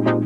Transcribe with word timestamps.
Hi, 0.00 0.16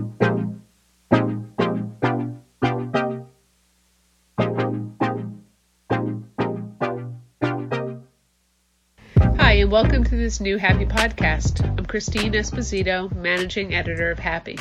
and 9.55 9.73
welcome 9.73 10.05
to 10.05 10.17
this 10.17 10.41
new 10.41 10.59
Happy 10.59 10.87
podcast. 10.87 11.67
I'm 11.77 11.87
Christine 11.87 12.35
Esposito, 12.35 13.13
managing 13.17 13.75
editor 13.75 14.13
of 14.13 14.21
Happy. 14.21 14.61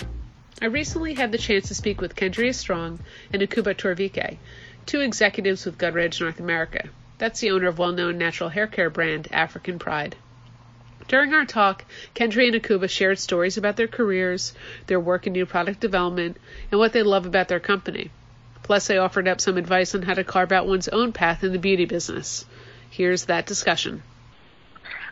I 0.60 0.65
recently 0.65 1.13
had 1.13 1.31
the 1.31 1.37
chance 1.37 1.67
to 1.67 1.75
speak 1.75 2.01
with 2.01 2.15
Kendria 2.15 2.55
Strong 2.55 2.99
and 3.31 3.43
Akuba 3.43 3.75
Torvikey, 3.75 4.37
two 4.87 5.01
executives 5.01 5.63
with 5.63 5.77
Godrej 5.77 6.19
North 6.21 6.39
America. 6.39 6.89
That's 7.19 7.39
the 7.39 7.51
owner 7.51 7.67
of 7.67 7.77
well-known 7.77 8.17
natural 8.17 8.49
hair 8.49 8.65
care 8.65 8.89
brand 8.89 9.27
African 9.31 9.77
Pride. 9.77 10.15
During 11.08 11.33
our 11.33 11.46
talk, 11.46 11.83
Kendria 12.15 12.54
and 12.54 12.62
Akuba 12.62 12.90
shared 12.90 13.19
stories 13.19 13.58
about 13.58 13.76
their 13.76 13.88
careers, 13.88 14.54
their 14.88 14.99
work 14.99 15.28
in 15.28 15.33
new 15.33 15.46
product 15.46 15.79
development, 15.79 16.38
and 16.72 16.80
what 16.80 16.94
they 16.94 17.04
love 17.04 17.26
about 17.26 17.50
their 17.50 17.60
company. 17.60 18.10
Plus, 18.64 18.88
they 18.88 18.98
offered 18.98 19.27
up 19.27 19.41
some 19.41 19.58
advice 19.58 19.94
on 19.94 20.04
how 20.04 20.13
to 20.13 20.24
carve 20.24 20.52
out 20.52 20.68
one's 20.68 20.88
own 20.88 21.12
path 21.12 21.44
in 21.44 21.52
the 21.52 21.60
beauty 21.60 21.86
business. 21.86 22.46
Here's 22.90 23.26
that 23.26 23.46
discussion. 23.46 24.04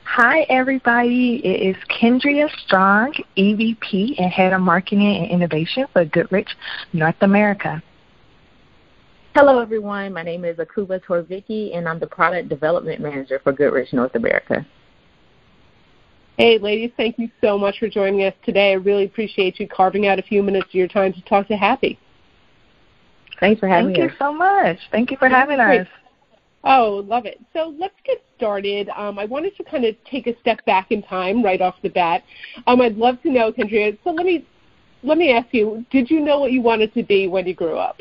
Hi, 0.05 0.41
everybody. 0.49 1.41
It 1.43 1.75
is 1.75 1.83
Kendria 1.89 2.49
Strong, 2.65 3.13
EVP 3.37 4.15
and 4.17 4.31
Head 4.31 4.53
of 4.53 4.61
Marketing 4.61 5.17
and 5.17 5.31
Innovation 5.31 5.85
for 5.93 6.05
Godrej 6.05 6.47
North 6.93 7.21
America. 7.21 7.83
Hello, 9.35 9.59
everyone. 9.59 10.13
My 10.13 10.23
name 10.23 10.43
is 10.43 10.57
Akuba 10.57 11.01
Torvikey, 11.01 11.75
and 11.75 11.87
I'm 11.87 11.99
the 11.99 12.07
Product 12.07 12.49
Development 12.49 12.99
Manager 12.99 13.39
for 13.43 13.53
Godrej 13.53 13.93
North 13.93 14.15
America. 14.15 14.65
Hey, 16.37 16.57
ladies, 16.57 16.91
thank 16.97 17.19
you 17.19 17.29
so 17.41 17.57
much 17.57 17.79
for 17.79 17.89
joining 17.89 18.23
us 18.23 18.33
today. 18.43 18.71
I 18.71 18.75
really 18.75 19.05
appreciate 19.05 19.59
you 19.59 19.67
carving 19.67 20.07
out 20.07 20.17
a 20.17 20.23
few 20.23 20.41
minutes 20.41 20.67
of 20.69 20.73
your 20.73 20.87
time 20.87 21.13
to 21.13 21.21
talk 21.23 21.47
to 21.49 21.57
Happy. 21.57 21.99
Thanks 23.39 23.59
for 23.59 23.67
having 23.67 23.93
Thank 23.93 23.97
us. 23.97 24.01
Thank 24.01 24.11
you 24.11 24.17
so 24.25 24.33
much. 24.33 24.77
Thank 24.91 25.11
you 25.11 25.17
for 25.17 25.27
having 25.27 25.57
Great. 25.57 25.81
us. 25.81 25.87
Oh, 26.63 27.03
love 27.07 27.25
it. 27.25 27.39
So 27.53 27.75
let's 27.77 27.95
get 28.05 28.23
started. 28.37 28.89
Um, 28.89 29.17
I 29.17 29.25
wanted 29.25 29.55
to 29.57 29.63
kind 29.63 29.83
of 29.83 29.95
take 30.05 30.27
a 30.27 30.39
step 30.39 30.63
back 30.65 30.91
in 30.91 31.01
time 31.01 31.43
right 31.43 31.59
off 31.59 31.75
the 31.81 31.89
bat. 31.89 32.23
Um, 32.67 32.81
I'd 32.81 32.97
love 32.97 33.21
to 33.23 33.31
know, 33.31 33.51
Kendria. 33.51 33.97
So 34.03 34.11
let 34.11 34.25
me 34.25 34.47
let 35.03 35.17
me 35.17 35.31
ask 35.31 35.47
you: 35.51 35.83
Did 35.89 36.11
you 36.11 36.19
know 36.19 36.39
what 36.39 36.51
you 36.51 36.61
wanted 36.61 36.93
to 36.93 37.03
be 37.03 37.27
when 37.27 37.47
you 37.47 37.55
grew 37.55 37.77
up? 37.77 37.99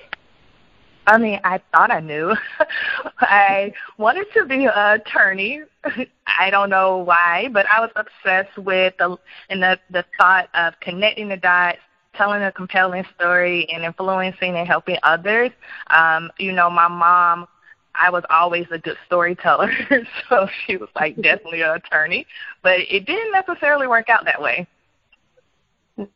I 1.11 1.19
mean, 1.19 1.41
I 1.43 1.61
thought 1.73 1.91
I 1.91 1.99
knew. 1.99 2.37
I 3.19 3.73
wanted 3.99 4.27
to 4.35 4.47
be 4.47 4.67
an 4.67 5.01
attorney. 5.01 5.63
I 6.39 6.51
don't 6.51 6.71
know 6.71 6.99
why, 6.99 7.49
but 7.53 7.67
I 7.69 7.81
was 7.81 7.91
obsessed 7.97 8.57
with 8.57 8.95
the 8.99 9.17
and 9.49 9.61
the 9.61 9.79
the 9.91 10.05
thought 10.17 10.49
of 10.55 10.75
connecting 10.79 11.29
the 11.29 11.37
dots, 11.37 11.79
telling 12.15 12.43
a 12.43 12.53
compelling 12.53 13.05
story, 13.17 13.69
and 13.73 13.85
influencing 13.85 14.55
and 14.55 14.69
helping 14.69 14.99
others. 15.03 15.51
Um, 15.89 16.31
you 16.39 16.53
know, 16.53 16.71
my 16.71 16.87
mom. 16.87 17.49
I 17.97 18.09
was 18.09 18.23
always 18.31 18.67
a 18.71 18.79
good 18.79 18.97
storyteller, 19.07 19.73
so 20.29 20.47
she 20.65 20.77
was 20.77 20.89
like 20.95 21.17
definitely 21.17 21.63
an 21.63 21.71
attorney, 21.71 22.25
but 22.63 22.79
it 22.79 23.05
didn't 23.05 23.33
necessarily 23.33 23.89
work 23.89 24.09
out 24.09 24.25
that 24.27 24.41
way. 24.41 24.69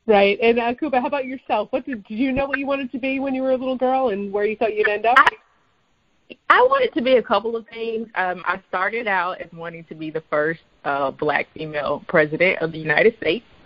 Right. 0.06 0.38
And 0.40 0.58
uh, 0.58 0.74
Kuba, 0.74 1.00
how 1.00 1.06
about 1.06 1.26
yourself? 1.26 1.68
What 1.70 1.86
did, 1.86 2.04
did 2.04 2.18
you 2.18 2.32
know 2.32 2.46
what 2.46 2.58
you 2.58 2.66
wanted 2.66 2.92
to 2.92 2.98
be 2.98 3.20
when 3.20 3.34
you 3.34 3.42
were 3.42 3.52
a 3.52 3.56
little 3.56 3.76
girl, 3.76 4.10
and 4.10 4.32
where 4.32 4.44
you 4.44 4.56
thought 4.56 4.74
you'd 4.74 4.88
end 4.88 5.06
up? 5.06 5.16
I, 5.18 6.36
I 6.48 6.60
wanted 6.62 6.92
to 6.94 7.02
be 7.02 7.16
a 7.16 7.22
couple 7.22 7.56
of 7.56 7.66
things. 7.68 8.08
Um, 8.14 8.42
I 8.46 8.60
started 8.68 9.06
out 9.06 9.40
as 9.40 9.48
wanting 9.52 9.84
to 9.84 9.94
be 9.94 10.10
the 10.10 10.22
first 10.30 10.60
uh, 10.84 11.10
black 11.10 11.46
female 11.54 12.04
president 12.08 12.60
of 12.60 12.72
the 12.72 12.78
United 12.78 13.16
States, 13.18 13.44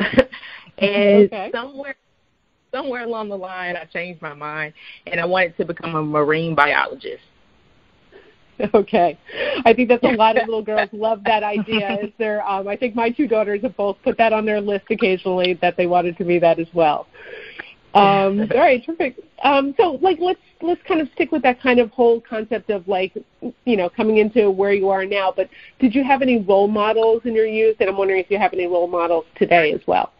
and 0.79 1.25
Okay. 1.27 1.51
somewhere 1.53 1.97
somewhere 2.73 3.05
along 3.05 3.31
the 3.31 3.37
line, 3.37 3.77
I 3.77 3.85
changed 3.85 4.21
my 4.21 4.35
mind, 4.35 4.75
and 5.07 5.21
I 5.21 5.25
wanted 5.25 5.57
to 5.57 5.65
become 5.65 5.95
a 5.95 6.03
marine 6.03 6.55
biologist. 6.55 7.23
Okay, 8.75 9.19
I 9.65 9.73
think 9.73 9.89
that's 9.89 10.03
a 10.03 10.17
lot 10.17 10.37
of 10.37 10.43
little 10.49 10.63
girls 10.63 10.89
love 10.93 11.23
that 11.25 11.43
idea. 11.43 11.99
Is 12.03 12.13
there? 12.19 12.47
Um, 12.47 12.67
I 12.67 12.77
think 12.77 12.95
my 12.95 13.11
two 13.11 13.29
daughters 13.29 13.63
have 13.63 13.77
both 13.77 13.97
put 14.03 14.19
that 14.19 14.33
on 14.33 14.45
their 14.45 14.61
list 14.61 14.87
occasionally 14.91 15.55
that 15.63 15.77
they 15.77 15.87
wanted 15.87 16.17
to 16.19 16.25
be 16.25 16.39
that 16.41 16.59
as 16.59 16.67
well. 16.75 17.07
Um, 17.95 18.41
all 18.53 18.59
right, 18.59 18.85
terrific. 18.85 19.17
Um, 19.45 19.75
so, 19.77 19.99
like, 20.03 20.19
let's 20.21 20.41
let's 20.61 20.81
kind 20.89 21.01
of 21.01 21.09
stick 21.15 21.31
with 21.31 21.43
that 21.43 21.63
kind 21.63 21.79
of 21.79 21.91
whole 21.91 22.21
concept 22.21 22.71
of 22.71 22.87
like, 22.89 23.17
you 23.65 23.77
know, 23.77 23.89
coming 23.89 24.19
into 24.19 24.51
where 24.51 24.73
you 24.73 24.89
are 24.89 25.05
now. 25.05 25.33
But 25.35 25.49
did 25.79 25.95
you 25.95 26.03
have 26.03 26.21
any 26.23 26.41
role 26.41 26.69
models 26.69 27.23
in 27.25 27.35
your 27.35 27.47
youth? 27.47 27.77
And 27.81 27.89
I'm 27.89 27.97
wondering 27.97 28.21
if 28.21 28.31
you 28.31 28.39
have 28.39 28.53
any 28.53 28.67
role 28.67 28.89
models 28.89 29.25
today 29.37 29.73
as 29.73 29.81
well. 29.87 30.13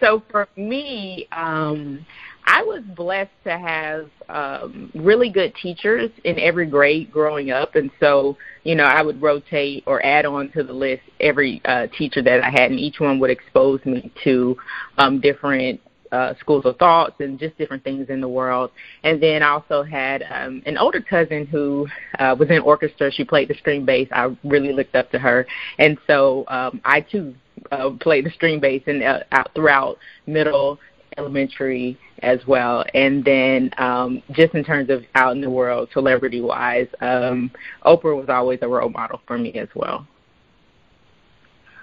So 0.00 0.22
for 0.30 0.48
me, 0.56 1.26
um, 1.32 2.04
I 2.46 2.62
was 2.62 2.82
blessed 2.96 3.30
to 3.44 3.58
have 3.58 4.10
um, 4.28 4.90
really 4.94 5.30
good 5.30 5.54
teachers 5.54 6.10
in 6.24 6.38
every 6.38 6.66
grade 6.66 7.10
growing 7.10 7.50
up, 7.50 7.74
and 7.74 7.90
so 8.00 8.36
you 8.64 8.74
know 8.74 8.84
I 8.84 9.02
would 9.02 9.20
rotate 9.20 9.84
or 9.86 10.04
add 10.04 10.26
on 10.26 10.50
to 10.52 10.62
the 10.62 10.72
list 10.72 11.02
every 11.20 11.62
uh, 11.64 11.86
teacher 11.96 12.22
that 12.22 12.42
I 12.42 12.50
had, 12.50 12.70
and 12.70 12.78
each 12.78 13.00
one 13.00 13.18
would 13.20 13.30
expose 13.30 13.84
me 13.84 14.12
to 14.24 14.56
um, 14.98 15.20
different 15.20 15.80
uh, 16.12 16.34
schools 16.38 16.64
of 16.64 16.76
thoughts 16.76 17.16
and 17.18 17.38
just 17.38 17.56
different 17.58 17.82
things 17.82 18.08
in 18.08 18.20
the 18.20 18.28
world. 18.28 18.70
And 19.02 19.22
then 19.22 19.42
I 19.42 19.48
also 19.48 19.82
had 19.82 20.22
um, 20.30 20.62
an 20.66 20.78
older 20.78 21.00
cousin 21.00 21.46
who 21.46 21.88
uh, 22.18 22.36
was 22.38 22.50
in 22.50 22.60
orchestra. 22.60 23.10
She 23.10 23.24
played 23.24 23.48
the 23.48 23.54
string 23.54 23.84
bass. 23.84 24.06
I 24.12 24.36
really 24.44 24.72
looked 24.72 24.94
up 24.94 25.10
to 25.12 25.18
her, 25.18 25.46
and 25.78 25.98
so 26.06 26.44
um, 26.48 26.80
I 26.84 27.00
too 27.00 27.34
uh, 27.72 27.90
played 28.00 28.26
the 28.26 28.30
string 28.30 28.60
bass 28.60 28.82
and 28.86 29.02
uh, 29.02 29.20
out 29.32 29.50
throughout 29.54 29.98
middle, 30.26 30.78
elementary 31.16 31.98
as 32.20 32.40
well. 32.46 32.84
And 32.94 33.24
then 33.24 33.70
um, 33.78 34.22
just 34.32 34.54
in 34.54 34.64
terms 34.64 34.90
of 34.90 35.04
out 35.14 35.32
in 35.32 35.40
the 35.40 35.50
world, 35.50 35.88
celebrity 35.92 36.40
wise, 36.40 36.88
um, 37.00 37.50
Oprah 37.84 38.16
was 38.16 38.28
always 38.28 38.58
a 38.62 38.68
role 38.68 38.88
model 38.88 39.20
for 39.26 39.38
me 39.38 39.52
as 39.54 39.68
well. 39.74 40.06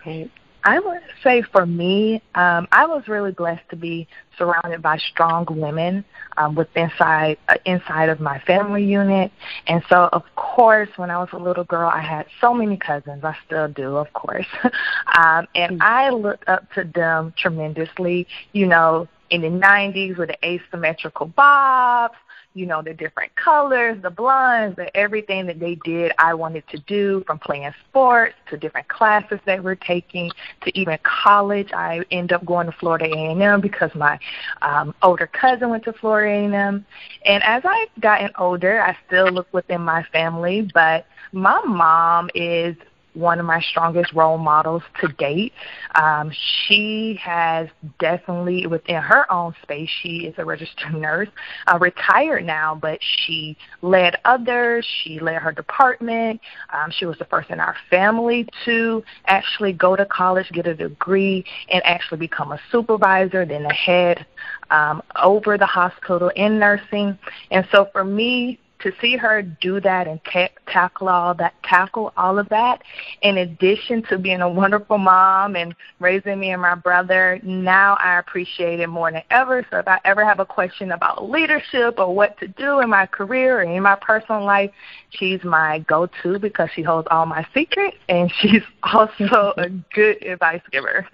Right. 0.06 0.30
I 0.64 0.80
would 0.80 1.02
say 1.24 1.42
for 1.42 1.66
me, 1.66 2.22
um, 2.36 2.68
I 2.72 2.86
was 2.86 3.08
really 3.08 3.31
blessed 3.31 3.68
to 3.72 3.75
be 3.75 4.08
surrounded 4.38 4.81
by 4.81 4.97
strong 4.97 5.48
women 5.50 6.06
um, 6.38 6.56
with 6.56 6.68
inside 6.75 7.38
uh, 7.50 7.56
inside 7.66 8.09
of 8.09 8.19
my 8.19 8.40
family 8.40 8.84
unit, 8.84 9.31
and 9.68 9.81
so 9.90 10.09
of 10.13 10.24
course, 10.36 10.90
when 10.98 11.09
I 11.09 11.18
was 11.18 11.30
a 11.34 11.38
little 11.38 11.63
girl, 11.63 11.90
I 11.92 12.02
had 12.02 12.28
so 12.40 12.53
many 12.53 12.78
cousins. 12.78 13.24
I 13.24 13.36
still 13.46 13.69
do, 13.69 13.98
of 13.98 14.13
course, 14.13 14.46
um, 15.18 15.48
and 15.56 15.81
I 15.81 16.09
looked 16.09 16.48
up 16.48 16.72
to 16.74 16.84
them 16.84 17.34
tremendously. 17.38 18.28
You 18.53 18.68
know, 18.68 19.08
in 19.31 19.42
the 19.42 19.47
'90s 19.47 20.18
with 20.18 20.30
the 20.30 20.46
asymmetrical 20.46 21.28
bobs, 21.28 22.16
you 22.53 22.66
know, 22.66 22.81
the 22.81 22.94
different 22.94 23.34
colors, 23.36 23.97
the 24.02 24.09
blondes, 24.09 24.75
the 24.75 24.96
everything 24.96 25.46
that 25.47 25.59
they 25.59 25.75
did, 25.86 26.12
I 26.18 26.34
wanted 26.34 26.68
to 26.69 26.80
do 26.80 27.24
from 27.25 27.40
playing 27.40 27.72
sports 27.88 28.36
to 28.50 28.58
different 28.58 28.90
classes 28.90 29.40
they 29.46 29.59
were 29.59 29.75
taking 29.75 30.30
to 30.64 30.78
even 30.78 30.97
college. 31.03 31.72
I 31.74 32.03
ended 32.12 32.34
up 32.34 32.46
going 32.46 32.66
to 32.66 32.74
Florida 32.74 33.06
A&M 33.06 33.62
because 33.62 33.92
my 33.96 34.19
um, 34.62 34.94
older 35.02 35.28
cousin 35.28 35.69
went 35.69 35.86
to 35.86 35.94
Florida 35.94 36.30
A&M. 36.30 36.86
And 37.25 37.44
as 37.44 37.63
I've 37.66 38.02
gotten 38.02 38.31
older, 38.38 38.81
I 38.81 38.98
still 39.08 39.31
look 39.31 39.48
within 39.53 39.81
my 39.81 40.03
family, 40.12 40.69
but 40.74 41.06
my 41.31 41.62
mom 41.66 42.30
is 42.36 42.75
one 43.13 43.39
of 43.39 43.45
my 43.45 43.59
strongest 43.61 44.13
role 44.13 44.38
models 44.38 44.83
to 44.99 45.07
date. 45.09 45.53
Um, 45.95 46.31
she 46.66 47.19
has 47.22 47.67
definitely, 47.99 48.67
within 48.67 49.01
her 49.01 49.31
own 49.31 49.53
space, 49.61 49.89
she 50.01 50.25
is 50.27 50.35
a 50.38 50.45
registered 50.45 50.94
nurse, 50.95 51.29
uh, 51.67 51.77
retired 51.79 52.45
now, 52.45 52.75
but 52.75 53.00
she 53.01 53.57
led 53.81 54.17
others. 54.25 54.88
She 55.03 55.19
led 55.19 55.41
her 55.41 55.51
department. 55.51 56.39
Um, 56.73 56.91
she 56.91 57.05
was 57.05 57.17
the 57.17 57.25
first 57.25 57.50
in 57.50 57.59
our 57.59 57.75
family 57.89 58.47
to 58.66 59.03
actually 59.25 59.73
go 59.73 59.95
to 59.95 60.05
college, 60.05 60.50
get 60.51 60.67
a 60.67 60.75
degree, 60.75 61.44
and 61.71 61.81
actually 61.85 62.19
become 62.19 62.51
a 62.51 62.59
supervisor, 62.71 63.45
then 63.45 63.66
a 63.66 63.73
head 63.73 64.25
um, 64.69 65.03
over 65.21 65.57
the 65.57 65.65
hospital 65.65 66.30
in 66.36 66.57
nursing. 66.57 67.18
And 67.51 67.68
so 67.71 67.89
for 67.91 68.03
me, 68.03 68.59
to 68.81 68.92
see 69.01 69.18
her 69.18 69.42
do 69.42 69.80
that 69.81 70.07
and 70.07 70.19
ta- 70.25 70.50
tackle 70.68 71.10
all 71.10 71.33
that, 71.36 71.54
tackle 71.63 72.13
all 72.18 72.39
of 72.39 72.50
that, 72.50 72.81
in 73.22 73.38
addition 73.39 74.04
to 74.04 74.18
being 74.18 74.42
a 74.42 74.50
wonderful 74.50 74.98
mom 74.98 75.56
and 75.56 75.75
raising 76.00 76.39
me 76.39 76.51
and 76.51 76.62
my 76.62 76.75
brother, 76.75 77.39
now 77.44 77.98
I 78.00 78.19
appreciate 78.19 78.80
it 78.80 78.88
more 78.88 79.12
than 79.12 79.24
ever. 79.30 79.66
So 79.69 79.78
if 79.78 79.88
I 79.88 80.00
ever 80.06 80.25
have 80.25 80.39
a 80.39 80.45
question 80.45 80.92
about 80.92 81.30
leadership 81.30 82.00
or 82.00 82.13
what 82.13 82.38
to 82.39 82.48
do 82.48 82.80
in 82.80 82.89
my 82.89 83.06
career 83.06 83.60
or 83.60 83.63
in 83.63 83.83
my 83.83 83.95
personal 83.95 84.44
life, 84.44 84.72
she's 85.12 85.44
my 85.44 85.80
go-to 85.88 86.39
because 86.39 86.69
she 86.75 86.81
holds 86.81 87.07
all 87.12 87.25
my 87.25 87.45
secrets 87.54 87.98
and 88.10 88.31
she's 88.42 88.63
also 88.84 89.54
a 89.57 89.69
good 89.94 90.22
advice 90.24 90.62
giver. 90.72 91.07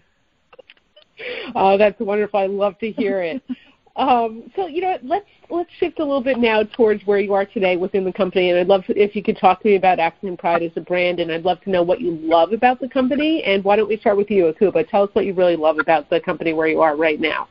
Oh, 1.56 1.78
that's 1.78 2.00
wonderful. 2.00 2.40
I 2.40 2.46
love 2.46 2.78
to 2.80 2.92
hear 2.92 3.22
it. 3.22 3.42
um, 3.98 4.52
so 4.56 4.68
you 4.68 4.82
know, 4.82 4.98
let's 5.04 5.26
let's 5.50 5.70
shift 5.80 6.00
a 6.00 6.04
little 6.04 6.22
bit 6.22 6.38
now 6.38 6.62
towards 6.64 7.04
where 7.06 7.20
you 7.20 7.34
are 7.34 7.46
today 7.46 7.78
within 7.78 8.04
the 8.04 8.14
company, 8.14 8.52
and 8.52 8.60
I'd 8.60 8.68
love 8.68 8.84
if 8.88 9.16
you 9.16 9.24
could 9.24 9.38
talk 9.38 9.62
to 9.64 9.68
me 9.68 9.76
about 9.76 10.00
African 10.00 10.38
Pride 10.38 10.62
as 10.62 10.72
a 10.76 10.82
brand, 10.82 11.20
and 11.20 11.32
I'd 11.32 11.44
love 11.44 11.62
to 11.62 11.72
know 11.72 11.82
what 11.82 12.00
you 12.00 12.12
love 12.12 12.54
about 12.54 12.80
the 12.80 12.88
company. 12.88 13.44
And 13.44 13.64
why 13.64 13.76
don't 13.76 13.90
we 13.90 13.98
start 13.98 14.18
with 14.18 14.30
you, 14.30 14.54
Akuba? 14.54 14.88
Tell 14.88 15.04
us 15.04 15.10
what 15.14 15.26
you 15.26 15.34
really 15.34 15.56
love 15.56 15.80
about 15.80 16.10
the 16.10 16.20
company 16.20 16.54
where 16.54 16.68
you 16.68 16.82
are 16.82 16.96
right 16.96 17.20
now. 17.20 17.48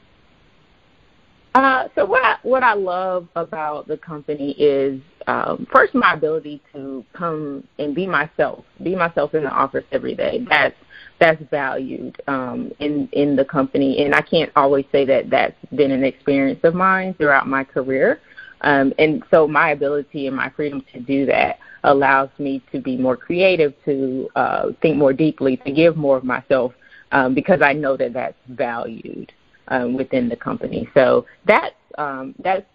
Uh, 1.56 1.88
so 1.94 2.04
what 2.04 2.22
I, 2.22 2.36
what 2.42 2.62
I 2.62 2.74
love 2.74 3.28
about 3.34 3.88
the 3.88 3.96
company 3.96 4.50
is 4.58 5.00
um, 5.26 5.66
first 5.72 5.94
my 5.94 6.12
ability 6.12 6.60
to 6.74 7.02
come 7.14 7.66
and 7.78 7.94
be 7.94 8.06
myself, 8.06 8.62
be 8.82 8.94
myself 8.94 9.34
in 9.34 9.44
the 9.44 9.50
office 9.50 9.84
every 9.90 10.14
day. 10.14 10.44
That's 10.50 10.76
that's 11.18 11.42
valued 11.50 12.20
um, 12.26 12.72
in 12.78 13.08
in 13.12 13.36
the 13.36 13.44
company, 13.46 14.04
and 14.04 14.14
I 14.14 14.20
can't 14.20 14.52
always 14.54 14.84
say 14.92 15.06
that 15.06 15.30
that's 15.30 15.56
been 15.74 15.92
an 15.92 16.04
experience 16.04 16.60
of 16.62 16.74
mine 16.74 17.14
throughout 17.14 17.48
my 17.48 17.64
career. 17.64 18.20
Um, 18.60 18.92
and 18.98 19.22
so 19.30 19.48
my 19.48 19.70
ability 19.70 20.26
and 20.26 20.36
my 20.36 20.50
freedom 20.50 20.84
to 20.92 21.00
do 21.00 21.24
that 21.24 21.58
allows 21.84 22.28
me 22.38 22.62
to 22.70 22.82
be 22.82 22.98
more 22.98 23.16
creative, 23.16 23.72
to 23.86 24.28
uh, 24.36 24.66
think 24.82 24.98
more 24.98 25.14
deeply, 25.14 25.56
to 25.56 25.72
give 25.72 25.96
more 25.96 26.18
of 26.18 26.24
myself 26.24 26.74
um, 27.12 27.32
because 27.32 27.62
I 27.62 27.72
know 27.72 27.96
that 27.96 28.12
that's 28.12 28.36
valued 28.46 29.32
um, 29.68 29.94
within 29.94 30.28
the 30.28 30.36
company. 30.36 30.88
So 30.94 31.26
that's 31.46 31.74
um, 31.98 32.34
that's 32.42 32.66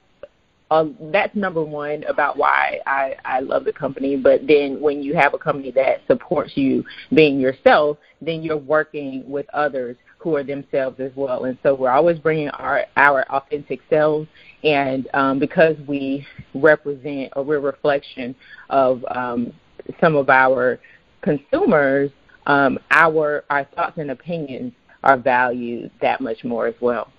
uh, 0.71 0.85
that's 1.11 1.35
number 1.35 1.61
one 1.61 2.03
about 2.05 2.37
why 2.37 2.79
I, 2.87 3.15
I 3.25 3.41
love 3.41 3.65
the 3.65 3.73
company. 3.73 4.15
But 4.15 4.47
then 4.47 4.79
when 4.79 5.03
you 5.03 5.13
have 5.15 5.33
a 5.33 5.37
company 5.37 5.69
that 5.71 5.99
supports 6.07 6.53
you 6.55 6.85
being 7.13 7.41
yourself, 7.41 7.97
then 8.21 8.41
you're 8.41 8.55
working 8.55 9.29
with 9.29 9.45
others 9.53 9.97
who 10.17 10.35
are 10.37 10.43
themselves 10.43 10.99
as 11.01 11.11
well. 11.15 11.43
And 11.43 11.57
so 11.61 11.75
we're 11.75 11.89
always 11.89 12.19
bringing 12.19 12.49
our 12.49 12.85
our 12.95 13.29
authentic 13.29 13.81
selves. 13.89 14.29
And 14.63 15.09
um, 15.13 15.39
because 15.39 15.75
we 15.87 16.25
represent 16.53 17.33
or 17.35 17.43
we're 17.43 17.57
a 17.57 17.59
reflection 17.59 18.33
of 18.69 19.03
um, 19.13 19.51
some 19.99 20.15
of 20.15 20.29
our 20.29 20.79
consumers, 21.21 22.11
um, 22.45 22.79
our 22.91 23.43
our 23.49 23.65
thoughts 23.75 23.97
and 23.97 24.11
opinions 24.11 24.71
are 25.03 25.17
valued 25.17 25.91
that 26.01 26.21
much 26.21 26.43
more 26.43 26.67
as 26.67 26.75
well. 26.79 27.11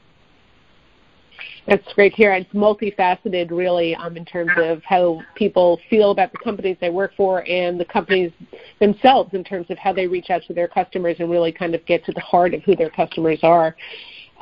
That's 1.67 1.93
great 1.95 2.13
hear. 2.15 2.33
It's 2.33 2.53
multifaceted, 2.53 3.51
really, 3.51 3.95
um, 3.95 4.17
in 4.17 4.25
terms 4.25 4.51
of 4.57 4.83
how 4.83 5.21
people 5.37 5.79
feel 5.89 6.11
about 6.11 6.33
the 6.33 6.39
companies 6.39 6.77
they 6.81 6.91
work 6.91 7.13
for 7.17 7.49
and 7.49 7.79
the 7.79 7.85
companies 7.85 8.33
themselves 8.81 9.33
in 9.33 9.45
terms 9.45 9.67
of 9.71 9.79
how 9.79 9.93
they 9.93 10.07
reach 10.07 10.31
out 10.31 10.43
to 10.49 10.55
their 10.55 10.67
customers 10.67 11.17
and 11.21 11.31
really 11.31 11.53
kind 11.53 11.75
of 11.75 11.85
get 11.87 12.05
to 12.07 12.13
the 12.13 12.21
heart 12.21 12.53
of 12.53 12.63
who 12.65 12.75
their 12.75 12.91
customers 12.91 13.39
are. 13.43 13.77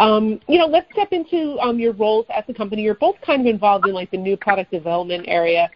Um, 0.01 0.41
you 0.49 0.59
know, 0.59 0.65
let's 0.65 0.91
step 0.93 1.13
into 1.13 1.59
um, 1.61 1.79
your 1.79 1.93
roles 1.93 2.25
at 2.35 2.47
the 2.47 2.55
company. 2.55 2.81
You're 2.83 2.95
both 2.95 3.17
kind 3.25 3.43
of 3.43 3.47
involved 3.47 3.87
in 3.87 3.93
like 3.93 4.11
the 4.11 4.17
new 4.17 4.35
product 4.35 4.71
development 4.71 5.27
area. 5.29 5.69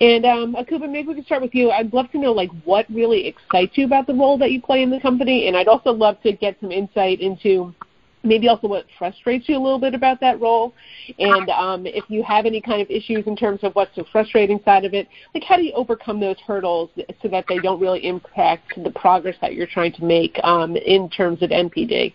And 0.00 0.24
um, 0.24 0.54
Akuba, 0.54 0.90
maybe 0.90 1.08
we 1.08 1.14
can 1.16 1.24
start 1.26 1.42
with 1.42 1.54
you. 1.54 1.70
I'd 1.70 1.92
love 1.92 2.10
to 2.12 2.18
know 2.18 2.32
like 2.32 2.50
what 2.64 2.86
really 2.88 3.26
excites 3.26 3.76
you 3.76 3.84
about 3.84 4.06
the 4.06 4.14
role 4.14 4.38
that 4.38 4.52
you 4.52 4.62
play 4.62 4.82
in 4.82 4.88
the 4.88 4.98
company, 4.98 5.48
and 5.48 5.56
I'd 5.56 5.68
also 5.68 5.90
love 5.90 6.16
to 6.22 6.32
get 6.32 6.56
some 6.60 6.72
insight 6.72 7.20
into 7.20 7.74
maybe 8.22 8.48
also 8.48 8.68
what 8.68 8.86
frustrates 8.98 9.48
you 9.48 9.56
a 9.56 9.60
little 9.60 9.78
bit 9.78 9.94
about 9.94 10.18
that 10.20 10.40
role, 10.40 10.72
and 11.18 11.50
um, 11.50 11.86
if 11.86 12.04
you 12.08 12.22
have 12.22 12.46
any 12.46 12.62
kind 12.62 12.80
of 12.80 12.90
issues 12.90 13.26
in 13.26 13.36
terms 13.36 13.60
of 13.64 13.74
what's 13.74 13.94
the 13.96 14.04
frustrating 14.10 14.60
side 14.64 14.84
of 14.86 14.94
it. 14.94 15.08
Like 15.34 15.44
how 15.44 15.56
do 15.56 15.62
you 15.62 15.72
overcome 15.72 16.20
those 16.20 16.38
hurdles 16.46 16.90
so 17.20 17.28
that 17.28 17.44
they 17.48 17.58
don't 17.58 17.80
really 17.80 18.06
impact 18.06 18.82
the 18.82 18.90
progress 18.90 19.36
that 19.42 19.54
you're 19.54 19.66
trying 19.66 19.92
to 19.92 20.04
make 20.04 20.38
um, 20.42 20.74
in 20.76 21.10
terms 21.10 21.42
of 21.42 21.50
NPD? 21.50 22.14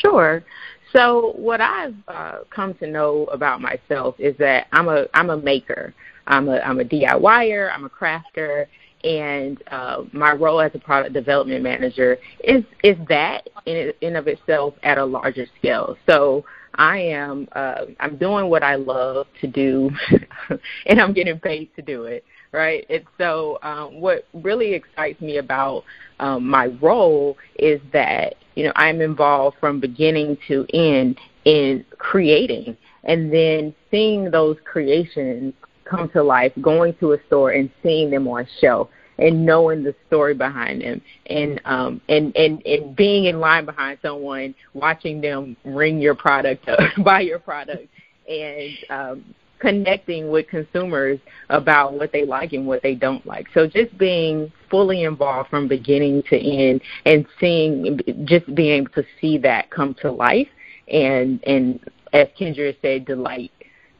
Sure. 0.00 0.44
So 0.92 1.32
what 1.36 1.60
I've 1.60 1.94
uh, 2.08 2.38
come 2.50 2.74
to 2.74 2.86
know 2.86 3.24
about 3.32 3.60
myself 3.60 4.14
is 4.18 4.36
that 4.38 4.66
I'm 4.72 4.88
a 4.88 5.06
I'm 5.14 5.30
a 5.30 5.36
maker. 5.36 5.94
I'm 6.26 6.48
a 6.48 6.58
I'm 6.58 6.80
a 6.80 6.84
DIYer. 6.84 7.72
I'm 7.72 7.84
a 7.84 7.88
crafter, 7.88 8.66
and 9.04 9.62
uh, 9.70 10.02
my 10.12 10.32
role 10.32 10.60
as 10.60 10.70
a 10.74 10.78
product 10.78 11.14
development 11.14 11.62
manager 11.62 12.18
is 12.44 12.64
is 12.84 12.96
that 13.08 13.48
in 13.66 13.92
in 14.02 14.16
of 14.16 14.28
itself 14.28 14.74
at 14.82 14.98
a 14.98 15.04
larger 15.04 15.46
scale. 15.58 15.96
So 16.06 16.44
I 16.74 16.98
am 16.98 17.48
uh, 17.52 17.86
I'm 18.00 18.16
doing 18.16 18.48
what 18.48 18.62
I 18.62 18.74
love 18.74 19.26
to 19.40 19.46
do, 19.46 19.90
and 20.86 21.00
I'm 21.00 21.14
getting 21.14 21.38
paid 21.38 21.70
to 21.76 21.82
do 21.82 22.04
it. 22.04 22.24
Right. 22.52 22.84
And 22.90 23.04
so 23.16 23.58
um, 23.62 23.98
what 23.98 24.26
really 24.34 24.74
excites 24.74 25.20
me 25.22 25.38
about 25.38 25.84
um, 26.20 26.46
my 26.46 26.66
role 26.82 27.38
is 27.58 27.80
that 27.94 28.34
you 28.56 28.64
know 28.64 28.72
I'm 28.76 29.00
involved 29.00 29.56
from 29.58 29.80
beginning 29.80 30.36
to 30.48 30.66
end 30.74 31.18
in 31.46 31.84
creating 31.96 32.76
and 33.04 33.32
then 33.32 33.74
seeing 33.90 34.30
those 34.30 34.58
creations 34.64 35.54
come 35.84 36.10
to 36.10 36.22
life, 36.22 36.52
going 36.60 36.94
to 37.00 37.12
a 37.12 37.18
store 37.26 37.52
and 37.52 37.70
seeing 37.82 38.10
them 38.10 38.28
on 38.28 38.46
shelf 38.60 38.88
and 39.18 39.44
knowing 39.44 39.82
the 39.82 39.94
story 40.06 40.34
behind 40.34 40.82
them 40.82 41.00
and 41.26 41.60
um 41.64 42.00
and 42.08 42.34
and 42.36 42.64
and 42.66 42.96
being 42.96 43.26
in 43.26 43.40
line 43.40 43.64
behind 43.64 43.98
someone 44.02 44.54
watching 44.74 45.20
them 45.20 45.56
ring 45.64 46.00
your 46.00 46.14
product 46.14 46.68
up, 46.68 46.78
buy 47.04 47.20
your 47.20 47.38
product 47.38 47.88
and 48.28 48.70
um 48.90 49.34
connecting 49.62 50.28
with 50.28 50.48
consumers 50.48 51.20
about 51.48 51.94
what 51.94 52.10
they 52.12 52.24
like 52.26 52.52
and 52.52 52.66
what 52.66 52.82
they 52.82 52.96
don't 52.96 53.24
like. 53.24 53.46
So 53.54 53.68
just 53.68 53.96
being 53.96 54.52
fully 54.68 55.04
involved 55.04 55.50
from 55.50 55.68
beginning 55.68 56.24
to 56.30 56.36
end 56.36 56.82
and 57.06 57.24
seeing 57.38 58.00
just 58.24 58.52
being 58.54 58.82
able 58.82 58.90
to 58.92 59.04
see 59.20 59.38
that 59.38 59.70
come 59.70 59.94
to 60.02 60.10
life 60.10 60.48
and 60.88 61.42
and 61.44 61.80
as 62.12 62.28
Kendra 62.38 62.76
said, 62.82 63.06
delight 63.06 63.52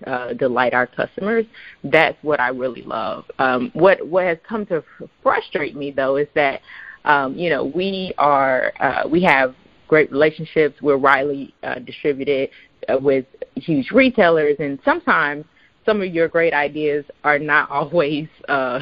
uh, 0.07 0.33
delight 0.35 0.75
our 0.75 0.87
customers. 0.87 1.47
That's 1.85 2.19
what 2.23 2.41
I 2.41 2.49
really 2.49 2.83
love. 2.83 3.25
Um, 3.39 3.71
what 3.73 4.05
what 4.07 4.25
has 4.25 4.39
come 4.47 4.67
to 4.67 4.83
frustrate 5.23 5.77
me 5.77 5.93
though 5.93 6.17
is 6.17 6.29
that 6.35 6.61
um, 7.05 7.37
you 7.37 7.51
know 7.51 7.65
we 7.65 8.13
are 8.19 8.73
uh, 8.81 9.09
we 9.09 9.23
have 9.23 9.55
great 9.87 10.11
relationships. 10.11 10.83
We're 10.83 10.99
widely 10.99 11.55
uh, 11.63 11.79
distributed 11.79 12.51
uh, 12.89 12.99
with 12.99 13.27
huge 13.57 13.91
retailers, 13.91 14.57
and 14.59 14.79
sometimes 14.85 15.45
some 15.85 16.01
of 16.01 16.13
your 16.13 16.29
great 16.29 16.55
ideas 16.55 17.05
are 17.25 17.39
not 17.39 17.71
always 17.71 18.29
uh, 18.49 18.81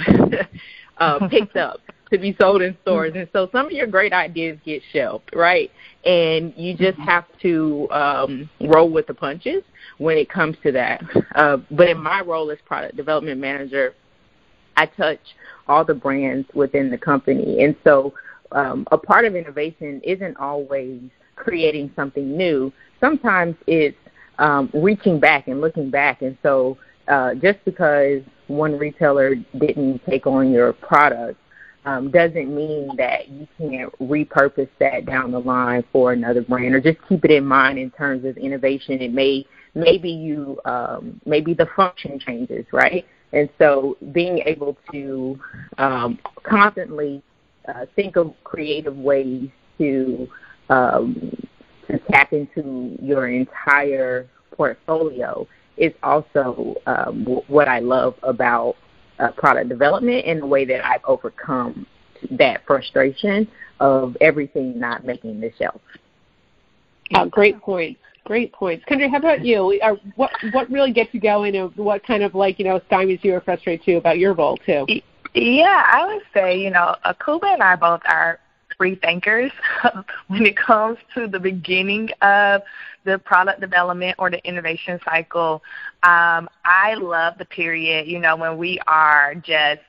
uh, 0.99 1.29
picked 1.29 1.57
up 1.57 1.81
to 2.13 2.19
be 2.19 2.37
sold 2.41 2.61
in 2.61 2.77
stores. 2.83 3.13
And 3.15 3.29
so 3.33 3.49
some 3.53 3.67
of 3.67 3.73
your 3.73 3.87
great 3.87 4.13
ideas 4.13 4.59
get 4.65 4.83
shelved, 4.93 5.31
right? 5.33 5.71
And 6.05 6.53
you 6.57 6.77
just 6.77 6.99
mm-hmm. 6.99 7.03
have 7.03 7.25
to 7.43 7.89
um, 7.91 8.51
roll 8.61 8.91
with 8.91 9.07
the 9.07 9.15
punches 9.15 9.63
when 9.99 10.17
it 10.17 10.29
comes 10.29 10.57
to 10.65 10.73
that. 10.73 11.03
Uh, 11.35 11.59
but 11.71 11.89
in 11.89 11.99
my 11.99 12.21
role 12.21 12.51
as 12.51 12.59
product 12.67 12.97
development 12.97 13.41
manager, 13.41 13.95
I 14.77 14.87
touch 14.87 15.21
all 15.69 15.85
the 15.85 15.95
brands 15.95 16.49
within 16.55 16.91
the 16.91 16.99
company. 16.99 17.63
And 17.63 17.77
so 17.85 18.13
um, 18.53 18.87
a 18.91 18.99
part 18.99 19.25
of 19.25 19.37
innovation 19.37 20.01
isn't 20.03 20.37
always 20.39 21.03
creating 21.37 21.93
something 21.95 22.37
new. 22.37 22.73
Sometimes 22.99 23.55
it's 23.67 23.97
um, 24.41 24.71
reaching 24.75 25.21
back 25.21 25.47
and 25.47 25.61
looking 25.61 25.91
back. 25.91 26.23
And 26.23 26.37
so 26.43 26.77
uh, 27.07 27.35
just 27.35 27.59
because 27.65 28.23
one 28.49 28.77
retailer 28.77 29.37
didn't 29.59 30.01
take 30.09 30.27
on 30.27 30.51
your 30.51 30.73
product 30.73 31.39
um, 31.85 32.11
doesn't 32.11 32.55
mean 32.55 32.91
that 32.97 33.29
you 33.29 33.47
can't 33.57 33.93
repurpose 34.01 34.69
that 34.81 35.07
down 35.07 35.31
the 35.31 35.39
line 35.39 35.85
for 35.93 36.13
another 36.13 36.43
brand 36.43 36.75
or 36.75 36.81
just 36.81 36.99
keep 37.09 37.25
it 37.25 37.31
in 37.31 37.45
mind 37.45 37.79
in 37.79 37.91
terms 37.93 38.25
of 38.25 38.37
innovation. 38.37 39.01
It 39.01 39.13
may 39.13 39.47
maybe 39.75 40.11
you 40.11 40.61
um, 40.65 41.21
maybe 41.25 41.55
the 41.55 41.69
function 41.77 42.19
changes, 42.19 42.67
right? 42.73 43.07
And 43.33 43.49
so 43.59 43.97
being 44.13 44.39
able 44.45 44.77
to 44.93 45.39
um, 45.79 46.19
constantly 46.43 47.23
uh, 47.69 47.87
think 47.95 48.17
of 48.17 48.35
creative 48.45 48.97
ways 48.97 49.49
to 49.79 50.29
um, 50.69 51.33
to 51.91 51.99
tap 52.11 52.33
into 52.33 52.97
your 53.01 53.29
entire 53.29 54.29
portfolio 54.53 55.47
is 55.77 55.93
also 56.03 56.75
um, 56.87 57.25
what 57.49 57.69
I 57.69 57.79
love 57.79 58.15
about 58.23 58.77
uh, 59.19 59.31
product 59.33 59.69
development 59.69 60.27
and 60.27 60.43
the 60.43 60.47
way 60.47 60.65
that 60.65 60.85
I've 60.85 61.05
overcome 61.05 61.87
that 62.33 62.63
frustration 62.67 63.49
of 63.81 64.17
everything 64.21 64.79
not 64.79 65.05
making 65.05 65.41
the 65.41 65.51
shelf. 65.59 65.81
Uh, 67.15 67.25
great 67.27 67.61
point. 67.61 67.99
Great 68.25 68.53
points. 68.53 68.85
Kendra, 68.85 69.11
how 69.11 69.17
about 69.17 69.45
you? 69.45 69.81
Uh, 69.83 69.95
what 70.17 70.31
what 70.53 70.71
really 70.71 70.93
gets 70.93 71.13
you 71.15 71.21
going, 71.21 71.57
and 71.57 71.75
what 71.77 72.07
kind 72.07 72.23
of 72.23 72.35
like 72.35 72.59
you 72.59 72.67
know 72.67 72.79
stymies 72.91 73.25
you 73.25 73.35
or 73.35 73.41
frustrates 73.41 73.89
you 73.89 73.97
about 73.97 74.19
your 74.19 74.35
role 74.35 74.59
too? 74.59 74.87
Yeah, 75.35 75.85
I 75.91 76.07
would 76.07 76.23
say 76.35 76.61
you 76.61 76.71
know 76.71 76.95
Akuba 77.05 77.55
and 77.55 77.63
I 77.63 77.77
both 77.77 78.03
are 78.05 78.39
free 78.81 78.95
thinkers 78.95 79.53
when 80.29 80.47
it 80.47 80.57
comes 80.57 80.97
to 81.15 81.29
the 81.29 81.39
beginning 81.39 82.09
of 82.23 82.63
the 83.05 83.19
product 83.19 83.61
development 83.61 84.17
or 84.19 84.31
the 84.31 84.43
innovation 84.49 84.99
cycle. 85.05 85.63
Um, 86.03 86.49
I 86.65 86.95
love 86.99 87.35
the 87.37 87.45
period, 87.45 88.09
you 88.09 88.19
know, 88.19 88.37
when 88.37 88.57
we 88.57 88.79
are 88.87 89.35
just 89.35 89.83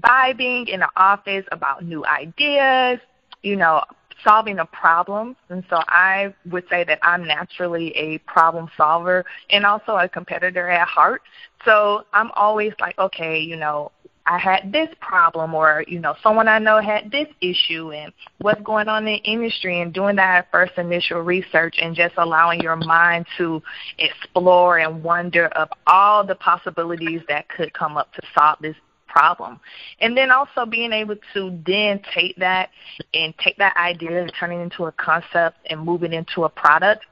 vibing 0.00 0.70
in 0.70 0.80
the 0.80 0.88
office 0.96 1.44
about 1.52 1.84
new 1.84 2.02
ideas, 2.06 2.98
you 3.42 3.56
know, 3.56 3.82
solving 4.24 4.58
a 4.58 4.64
problem. 4.64 5.36
And 5.50 5.62
so 5.68 5.82
I 5.88 6.34
would 6.46 6.64
say 6.70 6.82
that 6.84 6.98
I'm 7.02 7.26
naturally 7.26 7.94
a 7.94 8.16
problem 8.20 8.70
solver 8.74 9.26
and 9.50 9.66
also 9.66 9.96
a 9.96 10.08
competitor 10.08 10.70
at 10.70 10.88
heart. 10.88 11.20
So 11.66 12.06
I'm 12.14 12.30
always 12.30 12.72
like, 12.80 12.98
okay, 12.98 13.38
you 13.38 13.56
know, 13.56 13.92
I 14.30 14.38
had 14.38 14.70
this 14.70 14.88
problem 15.00 15.54
or, 15.54 15.84
you 15.88 15.98
know, 15.98 16.14
someone 16.22 16.46
I 16.46 16.60
know 16.60 16.80
had 16.80 17.10
this 17.10 17.26
issue 17.40 17.90
and 17.90 18.12
what's 18.38 18.62
going 18.62 18.86
on 18.86 19.04
in 19.04 19.14
the 19.14 19.28
industry 19.28 19.80
and 19.80 19.92
doing 19.92 20.14
that 20.16 20.46
first 20.52 20.74
initial 20.78 21.20
research 21.20 21.74
and 21.82 21.96
just 21.96 22.14
allowing 22.16 22.60
your 22.60 22.76
mind 22.76 23.26
to 23.38 23.60
explore 23.98 24.78
and 24.78 25.02
wonder 25.02 25.48
of 25.48 25.68
all 25.88 26.24
the 26.24 26.36
possibilities 26.36 27.22
that 27.26 27.48
could 27.48 27.72
come 27.72 27.96
up 27.96 28.12
to 28.14 28.22
solve 28.32 28.58
this 28.60 28.76
problem. 29.08 29.58
And 30.00 30.16
then 30.16 30.30
also 30.30 30.64
being 30.64 30.92
able 30.92 31.16
to 31.34 31.58
then 31.66 32.00
take 32.14 32.36
that 32.36 32.70
and 33.12 33.34
take 33.38 33.56
that 33.56 33.76
idea 33.76 34.22
and 34.22 34.32
turn 34.38 34.52
it 34.52 34.62
into 34.62 34.84
a 34.84 34.92
concept 34.92 35.56
and 35.68 35.80
move 35.80 36.04
it 36.04 36.12
into 36.12 36.44
a 36.44 36.48
product 36.48 37.04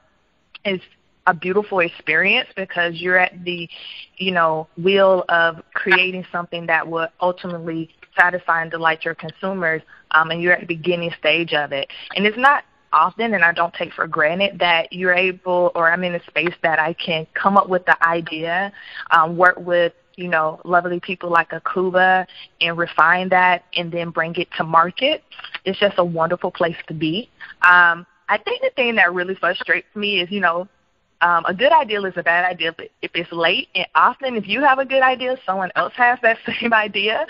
is 0.63 0.79
a 1.29 1.33
beautiful 1.33 1.79
experience 1.79 2.49
because 2.55 2.95
you're 2.95 3.19
at 3.19 3.43
the, 3.45 3.69
you 4.17 4.31
know, 4.31 4.67
wheel 4.77 5.23
of 5.29 5.61
creating 5.73 6.25
something 6.31 6.65
that 6.65 6.87
will 6.87 7.07
ultimately 7.21 7.89
satisfy 8.17 8.63
and 8.63 8.71
delight 8.71 9.05
your 9.05 9.13
consumers, 9.13 9.83
um, 10.11 10.31
and 10.31 10.41
you're 10.41 10.53
at 10.53 10.61
the 10.61 10.65
beginning 10.65 11.11
stage 11.19 11.53
of 11.53 11.71
it. 11.71 11.87
And 12.15 12.25
it's 12.25 12.37
not 12.37 12.63
often, 12.91 13.35
and 13.35 13.45
I 13.45 13.53
don't 13.53 13.73
take 13.75 13.93
for 13.93 14.07
granted 14.07 14.57
that 14.59 14.91
you're 14.91 15.13
able, 15.13 15.71
or 15.75 15.91
I'm 15.91 16.03
in 16.03 16.15
a 16.15 16.23
space 16.23 16.55
that 16.63 16.79
I 16.79 16.93
can 16.93 17.27
come 17.35 17.57
up 17.57 17.69
with 17.69 17.85
the 17.85 17.95
idea, 18.03 18.73
um, 19.11 19.37
work 19.37 19.59
with 19.59 19.93
you 20.15 20.27
know, 20.27 20.59
lovely 20.65 20.99
people 20.99 21.29
like 21.29 21.51
Akuba 21.51 22.27
and 22.59 22.77
refine 22.77 23.29
that 23.29 23.63
and 23.77 23.89
then 23.89 24.09
bring 24.09 24.35
it 24.35 24.49
to 24.57 24.65
market. 24.65 25.23
It's 25.63 25.79
just 25.79 25.97
a 25.97 26.03
wonderful 26.03 26.51
place 26.51 26.75
to 26.87 26.93
be. 26.93 27.29
Um, 27.61 28.05
I 28.27 28.37
think 28.37 28.61
the 28.61 28.71
thing 28.75 28.95
that 28.95 29.13
really 29.13 29.35
frustrates 29.35 29.87
me 29.95 30.19
is, 30.19 30.29
you 30.29 30.41
know, 30.41 30.67
um, 31.21 31.43
a 31.45 31.53
good 31.53 31.71
idea 31.71 32.01
is 32.01 32.13
a 32.15 32.23
bad 32.23 32.45
idea 32.45 32.73
if 33.01 33.11
it's 33.13 33.31
late. 33.31 33.67
And 33.75 33.85
often, 33.95 34.35
if 34.35 34.47
you 34.47 34.61
have 34.61 34.79
a 34.79 34.85
good 34.85 35.01
idea, 35.01 35.37
someone 35.45 35.71
else 35.75 35.93
has 35.97 36.17
that 36.21 36.37
same 36.61 36.73
idea. 36.73 37.25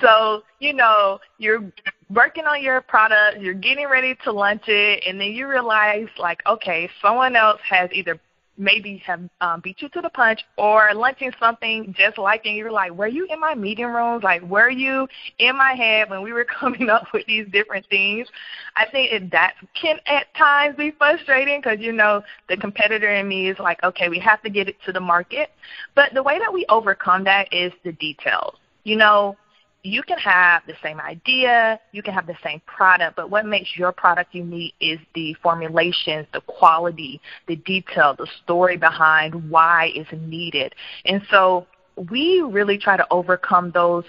So, 0.00 0.42
you 0.58 0.74
know, 0.74 1.20
you're 1.38 1.72
working 2.10 2.44
on 2.44 2.62
your 2.62 2.80
product, 2.82 3.40
you're 3.40 3.54
getting 3.54 3.88
ready 3.88 4.14
to 4.24 4.32
launch 4.32 4.64
it, 4.68 5.02
and 5.06 5.20
then 5.20 5.32
you 5.32 5.48
realize, 5.48 6.08
like, 6.18 6.40
okay, 6.46 6.88
someone 7.00 7.34
else 7.34 7.60
has 7.68 7.88
either 7.92 8.20
maybe 8.60 9.02
have 9.06 9.20
um, 9.40 9.60
beat 9.60 9.80
you 9.80 9.88
to 9.88 10.00
the 10.00 10.10
punch 10.10 10.44
or 10.56 10.90
lunching 10.94 11.32
something 11.40 11.94
just 11.96 12.18
like 12.18 12.44
and 12.44 12.54
you're 12.56 12.70
like, 12.70 12.92
were 12.92 13.08
you 13.08 13.26
in 13.30 13.40
my 13.40 13.54
meeting 13.54 13.86
rooms? 13.86 14.22
Like, 14.22 14.42
were 14.42 14.70
you 14.70 15.08
in 15.38 15.56
my 15.56 15.72
head 15.72 16.10
when 16.10 16.22
we 16.22 16.32
were 16.32 16.44
coming 16.60 16.90
up 16.90 17.06
with 17.12 17.26
these 17.26 17.46
different 17.50 17.86
things? 17.88 18.28
I 18.76 18.86
think 18.90 19.30
that 19.32 19.54
can 19.80 19.96
at 20.06 20.32
times 20.34 20.76
be 20.76 20.92
frustrating 20.92 21.60
because, 21.60 21.80
you 21.80 21.92
know, 21.92 22.22
the 22.48 22.56
competitor 22.56 23.12
in 23.14 23.26
me 23.26 23.48
is 23.48 23.58
like, 23.58 23.82
okay, 23.82 24.08
we 24.08 24.18
have 24.20 24.42
to 24.42 24.50
get 24.50 24.68
it 24.68 24.76
to 24.84 24.92
the 24.92 25.00
market. 25.00 25.50
But 25.94 26.12
the 26.14 26.22
way 26.22 26.38
that 26.38 26.52
we 26.52 26.66
overcome 26.68 27.24
that 27.24 27.52
is 27.52 27.72
the 27.84 27.92
details. 27.92 28.56
You 28.84 28.96
know, 28.96 29.36
you 29.82 30.02
can 30.02 30.18
have 30.18 30.62
the 30.66 30.74
same 30.82 31.00
idea, 31.00 31.80
you 31.92 32.02
can 32.02 32.12
have 32.12 32.26
the 32.26 32.36
same 32.44 32.60
product, 32.66 33.16
but 33.16 33.30
what 33.30 33.46
makes 33.46 33.70
your 33.76 33.92
product 33.92 34.34
unique 34.34 34.74
is 34.80 34.98
the 35.14 35.34
formulations, 35.42 36.26
the 36.34 36.40
quality, 36.42 37.20
the 37.48 37.56
detail, 37.56 38.14
the 38.16 38.26
story 38.44 38.76
behind 38.76 39.50
why 39.50 39.90
it's 39.94 40.10
needed. 40.12 40.74
And 41.06 41.22
so 41.30 41.66
we 42.10 42.40
really 42.40 42.78
try 42.78 42.96
to 42.96 43.06
overcome 43.10 43.70
those 43.72 44.04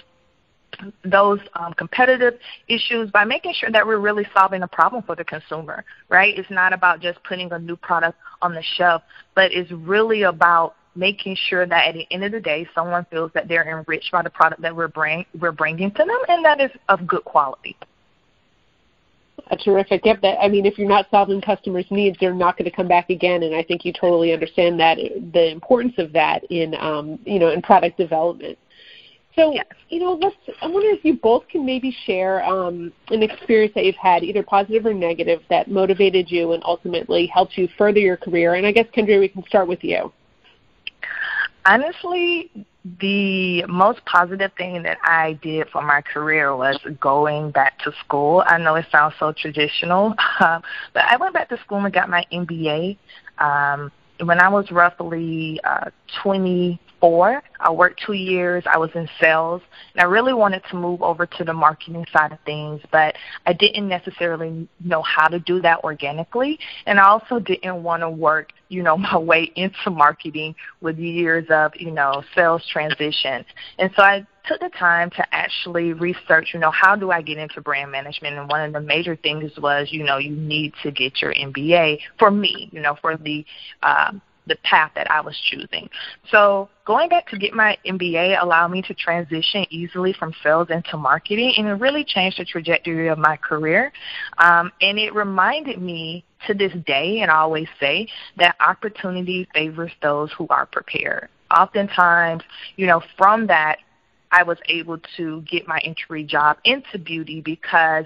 those 1.03 1.39
um, 1.55 1.73
competitive 1.73 2.35
issues 2.69 3.11
by 3.11 3.25
making 3.25 3.53
sure 3.53 3.69
that 3.69 3.85
we're 3.85 3.99
really 3.99 4.25
solving 4.33 4.63
a 4.63 4.67
problem 4.67 5.03
for 5.03 5.17
the 5.17 5.23
consumer, 5.23 5.83
right? 6.07 6.37
It's 6.37 6.49
not 6.49 6.71
about 6.71 7.01
just 7.01 7.21
putting 7.23 7.51
a 7.51 7.59
new 7.59 7.75
product 7.75 8.17
on 8.41 8.53
the 8.53 8.63
shelf, 8.77 9.03
but 9.35 9.51
it's 9.51 9.69
really 9.71 10.23
about 10.23 10.75
making 10.95 11.37
sure 11.47 11.65
that 11.65 11.87
at 11.87 11.93
the 11.93 12.07
end 12.11 12.23
of 12.23 12.31
the 12.31 12.39
day, 12.39 12.67
someone 12.75 13.05
feels 13.09 13.31
that 13.33 13.47
they're 13.47 13.79
enriched 13.79 14.11
by 14.11 14.21
the 14.21 14.29
product 14.29 14.61
that 14.61 14.75
we're 14.75 14.87
bring 14.87 15.25
we're 15.39 15.51
bringing 15.51 15.91
to 15.91 15.97
them, 15.97 16.19
and 16.27 16.43
that 16.43 16.59
is 16.59 16.71
of 16.89 17.07
good 17.07 17.23
quality. 17.23 17.77
That's 19.49 19.63
terrific. 19.63 20.05
Yep. 20.05 20.21
That 20.21 20.37
I 20.41 20.47
mean, 20.47 20.65
if 20.65 20.77
you're 20.77 20.87
not 20.87 21.07
solving 21.11 21.41
customers' 21.41 21.85
needs, 21.89 22.17
they're 22.19 22.33
not 22.33 22.57
going 22.57 22.69
to 22.69 22.75
come 22.75 22.87
back 22.87 23.09
again. 23.09 23.43
And 23.43 23.55
I 23.55 23.63
think 23.63 23.83
you 23.85 23.93
totally 23.93 24.33
understand 24.33 24.79
that 24.79 24.97
the 25.33 25.51
importance 25.51 25.95
of 25.97 26.13
that 26.13 26.43
in 26.49 26.75
um, 26.79 27.19
you 27.25 27.39
know 27.39 27.49
in 27.49 27.61
product 27.61 27.97
development. 27.97 28.57
So, 29.35 29.53
yes. 29.53 29.65
you 29.89 29.99
know, 29.99 30.13
let's. 30.13 30.35
I 30.61 30.67
wonder 30.67 30.89
if 30.89 31.05
you 31.05 31.17
both 31.17 31.47
can 31.47 31.65
maybe 31.65 31.95
share 32.05 32.43
um, 32.43 32.91
an 33.09 33.23
experience 33.23 33.73
that 33.75 33.85
you've 33.85 33.95
had, 33.95 34.23
either 34.23 34.43
positive 34.43 34.85
or 34.85 34.93
negative, 34.93 35.41
that 35.49 35.69
motivated 35.69 36.29
you 36.29 36.51
and 36.51 36.61
ultimately 36.65 37.27
helped 37.27 37.57
you 37.57 37.69
further 37.77 37.99
your 37.99 38.17
career. 38.17 38.55
And 38.55 38.65
I 38.65 38.71
guess, 38.73 38.87
Kendra, 38.95 39.19
we 39.19 39.29
can 39.29 39.43
start 39.43 39.67
with 39.67 39.83
you. 39.83 40.11
Honestly, 41.65 42.49
the 42.99 43.63
most 43.67 44.03
positive 44.05 44.51
thing 44.57 44.83
that 44.83 44.97
I 45.03 45.33
did 45.43 45.69
for 45.69 45.81
my 45.81 46.01
career 46.01 46.55
was 46.55 46.79
going 46.99 47.51
back 47.51 47.79
to 47.79 47.93
school. 48.03 48.43
I 48.45 48.57
know 48.57 48.75
it 48.75 48.85
sounds 48.91 49.13
so 49.19 49.31
traditional, 49.31 50.15
uh, 50.39 50.59
but 50.93 51.03
I 51.03 51.17
went 51.17 51.33
back 51.33 51.49
to 51.49 51.59
school 51.59 51.83
and 51.83 51.93
got 51.93 52.09
my 52.09 52.25
MBA. 52.31 52.97
Um, 53.37 53.91
when 54.23 54.39
I 54.39 54.49
was 54.49 54.71
roughly 54.71 55.59
uh, 55.63 55.89
24, 57.01 57.41
I 57.59 57.71
worked 57.71 58.01
two 58.05 58.13
years. 58.13 58.63
I 58.71 58.77
was 58.77 58.91
in 58.93 59.09
sales, 59.19 59.61
and 59.93 60.01
I 60.01 60.05
really 60.05 60.33
wanted 60.33 60.61
to 60.69 60.75
move 60.75 61.01
over 61.01 61.25
to 61.25 61.43
the 61.43 61.53
marketing 61.53 62.05
side 62.13 62.31
of 62.31 62.39
things, 62.45 62.81
but 62.91 63.15
I 63.45 63.53
didn't 63.53 63.87
necessarily 63.87 64.67
know 64.83 65.01
how 65.01 65.27
to 65.27 65.39
do 65.39 65.61
that 65.61 65.83
organically, 65.83 66.59
and 66.85 66.99
I 66.99 67.05
also 67.05 67.39
didn't 67.39 67.81
want 67.83 68.01
to 68.01 68.09
work, 68.09 68.53
you 68.69 68.83
know, 68.83 68.97
my 69.11 69.17
way 69.17 69.51
into 69.55 69.89
marketing 69.89 70.55
with 70.81 70.97
years 70.97 71.45
of, 71.49 71.71
you 71.75 71.91
know, 71.91 72.23
sales 72.35 72.63
transition. 72.71 73.43
And 73.79 73.91
so 73.95 74.03
I 74.03 74.25
took 74.47 74.59
the 74.59 74.69
time 74.69 75.09
to 75.11 75.35
actually 75.35 75.93
research, 75.93 76.49
you 76.53 76.59
know, 76.59 76.71
how 76.71 76.95
do 76.95 77.11
I 77.11 77.21
get 77.21 77.37
into 77.37 77.61
brand 77.61 77.91
management? 77.91 78.37
And 78.37 78.49
one 78.49 78.61
of 78.61 78.73
the 78.73 78.81
major 78.81 79.15
things 79.15 79.51
was, 79.57 79.89
you 79.91 80.03
know, 80.03 80.17
you 80.17 80.35
need 80.35 80.73
to 80.83 80.91
get 80.91 81.21
your 81.21 81.33
MBA 81.33 81.99
for 82.17 82.31
me, 82.31 82.69
you 82.71 82.81
know, 82.81 82.95
for 83.01 83.17
the 83.17 83.45
uh, 83.83 84.13
the 84.51 84.57
path 84.63 84.91
that 84.95 85.09
I 85.09 85.21
was 85.21 85.39
choosing. 85.49 85.89
So 86.29 86.69
going 86.85 87.07
back 87.07 87.27
to 87.29 87.37
get 87.37 87.53
my 87.53 87.77
MBA 87.85 88.41
allowed 88.41 88.67
me 88.67 88.81
to 88.83 88.93
transition 88.93 89.65
easily 89.69 90.11
from 90.11 90.33
sales 90.43 90.67
into 90.69 90.97
marketing, 90.97 91.53
and 91.57 91.67
it 91.67 91.73
really 91.73 92.03
changed 92.03 92.37
the 92.37 92.45
trajectory 92.45 93.07
of 93.07 93.17
my 93.17 93.37
career. 93.37 93.93
Um, 94.37 94.71
and 94.81 94.99
it 94.99 95.15
reminded 95.15 95.81
me 95.81 96.25
to 96.47 96.53
this 96.53 96.73
day, 96.85 97.19
and 97.21 97.31
I 97.31 97.37
always 97.37 97.67
say 97.79 98.07
that 98.37 98.55
opportunity 98.59 99.47
favors 99.53 99.91
those 100.01 100.31
who 100.37 100.47
are 100.49 100.65
prepared. 100.65 101.29
Oftentimes, 101.49 102.43
you 102.75 102.87
know, 102.87 103.01
from 103.17 103.47
that 103.47 103.77
I 104.31 104.43
was 104.43 104.57
able 104.67 104.97
to 105.17 105.41
get 105.41 105.67
my 105.67 105.79
entry 105.83 106.23
job 106.23 106.57
into 106.65 106.97
beauty 106.97 107.41
because 107.41 108.05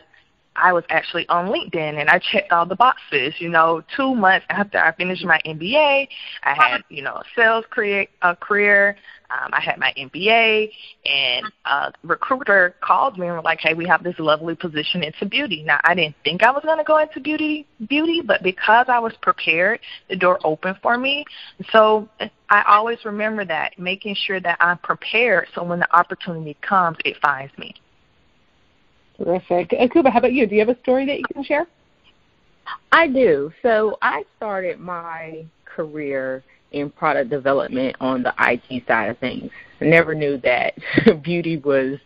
I 0.55 0.73
was 0.73 0.83
actually 0.89 1.27
on 1.27 1.47
LinkedIn 1.47 1.99
and 1.99 2.09
I 2.09 2.19
checked 2.19 2.51
all 2.51 2.65
the 2.65 2.75
boxes. 2.75 3.33
You 3.39 3.49
know, 3.49 3.83
two 3.95 4.15
months 4.15 4.45
after 4.49 4.77
I 4.79 4.93
finished 4.95 5.25
my 5.25 5.39
MBA, 5.45 6.07
I 6.43 6.53
had 6.53 6.81
you 6.89 7.01
know 7.01 7.15
a 7.15 7.23
sales 7.35 7.65
career. 7.69 8.07
A 8.21 8.35
career. 8.35 8.97
Um, 9.31 9.49
I 9.53 9.59
had 9.59 9.79
my 9.79 9.91
MBA, 9.97 10.69
and 11.03 11.45
a 11.65 11.91
recruiter 12.03 12.75
called 12.81 13.17
me 13.17 13.25
and 13.25 13.35
was 13.35 13.43
like, 13.43 13.59
"Hey, 13.59 13.73
we 13.73 13.87
have 13.87 14.03
this 14.03 14.17
lovely 14.19 14.53
position 14.53 15.01
into 15.01 15.25
beauty." 15.25 15.63
Now, 15.63 15.79
I 15.83 15.95
didn't 15.95 16.15
think 16.23 16.43
I 16.43 16.51
was 16.51 16.63
going 16.63 16.77
to 16.77 16.83
go 16.83 16.99
into 16.99 17.19
beauty, 17.19 17.65
beauty, 17.87 18.21
but 18.21 18.43
because 18.43 18.85
I 18.87 18.99
was 18.99 19.13
prepared, 19.23 19.79
the 20.09 20.15
door 20.15 20.39
opened 20.43 20.77
for 20.83 20.95
me. 20.95 21.25
So 21.71 22.07
I 22.49 22.63
always 22.67 23.03
remember 23.03 23.45
that, 23.45 23.79
making 23.79 24.15
sure 24.15 24.39
that 24.41 24.57
I'm 24.59 24.77
prepared, 24.77 25.47
so 25.55 25.63
when 25.63 25.79
the 25.79 25.97
opportunity 25.97 26.55
comes, 26.61 26.97
it 27.03 27.17
finds 27.19 27.57
me. 27.57 27.73
Terrific. 29.17 29.73
And 29.77 29.91
Kuba, 29.91 30.09
how 30.09 30.19
about 30.19 30.33
you? 30.33 30.45
Do 30.45 30.55
you 30.55 30.65
have 30.65 30.75
a 30.75 30.79
story 30.81 31.05
that 31.05 31.17
you 31.17 31.25
can 31.33 31.43
share? 31.43 31.67
I 32.91 33.07
do. 33.07 33.51
So 33.61 33.97
I 34.01 34.23
started 34.37 34.79
my 34.79 35.45
career 35.65 36.43
in 36.71 36.89
product 36.89 37.29
development 37.29 37.95
on 38.01 38.23
the 38.23 38.33
IT 38.39 38.85
side 38.87 39.09
of 39.09 39.17
things. 39.19 39.49
I 39.79 39.85
never 39.85 40.15
knew 40.15 40.37
that 40.37 40.73
beauty 41.23 41.57
was 41.57 41.99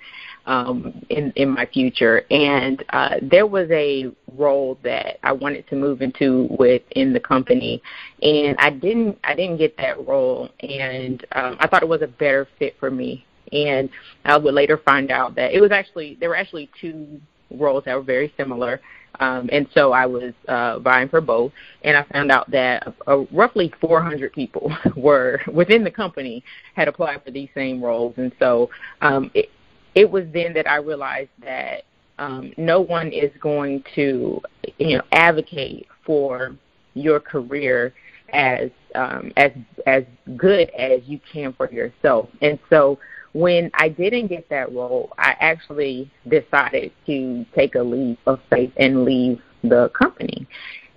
um, 0.46 1.06
in 1.10 1.32
in 1.36 1.50
my 1.50 1.66
future, 1.68 2.24
and 2.32 2.84
uh, 2.90 3.18
there 3.22 3.46
was 3.46 3.70
a 3.72 4.12
role 4.36 4.80
that 4.84 5.20
I 5.24 5.32
wanted 5.32 5.68
to 5.70 5.76
move 5.76 6.02
into 6.02 6.48
within 6.58 7.14
the 7.14 7.20
company, 7.20 7.82
and 8.24 8.56
I 8.58 8.72
didn't 8.72 9.20
I 9.24 9.36
didn't 9.36 9.58
get 9.58 9.78
that 9.78 10.08
role, 10.08 10.50
and 10.62 11.24
um, 11.34 11.58
I 11.60 11.68
thought 11.68 11.84
it 11.84 11.90
was 11.90 12.02
a 12.02 12.08
better 12.08 12.48
fit 12.58 12.76
for 12.80 12.90
me 12.90 13.26
and 13.52 13.90
I 14.26 14.38
would 14.38 14.54
later 14.54 14.78
find 14.78 15.12
out 15.12 15.36
that 15.36 15.54
it 15.54 15.62
was 15.62 15.72
actually 15.72 16.18
there 16.20 16.30
were 16.30 16.36
actually 16.36 16.70
two 16.80 17.20
roles 17.52 17.84
that 17.86 17.96
were 17.96 18.02
very 18.02 18.34
similar. 18.38 18.82
Um, 19.20 19.50
and 19.52 19.68
so 19.74 19.92
I 19.92 20.06
was 20.06 20.34
uh, 20.48 20.80
vying 20.80 21.10
for 21.10 21.20
both, 21.20 21.52
and 21.84 21.98
I 21.98 22.04
found 22.04 22.32
out 22.32 22.50
that 22.52 22.94
uh, 23.06 23.26
roughly 23.32 23.74
400 23.82 24.32
people 24.32 24.72
were 24.96 25.42
within 25.52 25.84
the 25.84 25.92
company 25.92 26.44
had 26.76 26.88
applied 26.88 27.24
for 27.26 27.32
these 27.32 27.50
same 27.54 27.84
roles, 27.84 28.14
and 28.18 28.32
so 28.40 28.70
um, 29.02 29.30
it, 29.34 29.50
it 29.96 30.10
was 30.10 30.26
then 30.32 30.54
that 30.54 30.70
I 30.70 30.78
realized 30.78 31.32
that 31.44 31.84
um, 32.18 32.54
no 32.58 32.82
one 32.82 33.12
is 33.12 33.32
going 33.42 33.84
to, 33.96 34.42
you 34.78 34.98
know, 34.98 35.04
advocate 35.12 35.88
for 36.06 36.56
your 36.94 37.20
career 37.20 37.94
as 38.34 38.70
um, 38.96 39.32
as 39.38 39.52
as 39.88 40.04
good 40.36 40.70
as 40.72 41.02
you 41.06 41.20
can 41.32 41.54
for 41.54 41.72
yourself. 41.72 42.30
And 42.42 42.60
so 42.70 43.00
when 43.34 43.70
I 43.74 43.90
didn't 43.90 44.28
get 44.28 44.50
that 44.50 44.72
role, 44.74 45.14
I 45.18 45.36
actually 45.40 46.12
decided 46.28 46.92
to 47.06 47.46
take 47.56 47.76
a 47.76 47.82
leap 47.82 48.20
of 48.26 48.40
faith 48.50 48.72
and 48.78 49.06
leave 49.06 49.42
the 49.64 49.90
company. 49.90 50.48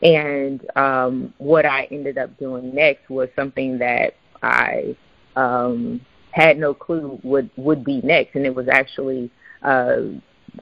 And 0.03 0.65
um, 0.77 1.35
what 1.39 1.65
I 1.65 1.85
ended 1.91 2.19
up 2.19 2.37
doing 2.39 2.75
next 2.75 3.09
was 3.09 3.29
something 3.37 3.79
that 3.79 4.15
I 4.43 4.97
um, 5.37 6.01
had 6.33 6.59
no 6.59 6.75
clue 6.75 7.21
would 7.23 7.51
would 7.57 7.85
be 7.85 8.01
next, 8.03 8.35
and 8.35 8.45
it 8.45 8.55
was 8.55 8.67
actually 8.69 9.31
uh, 9.63 9.99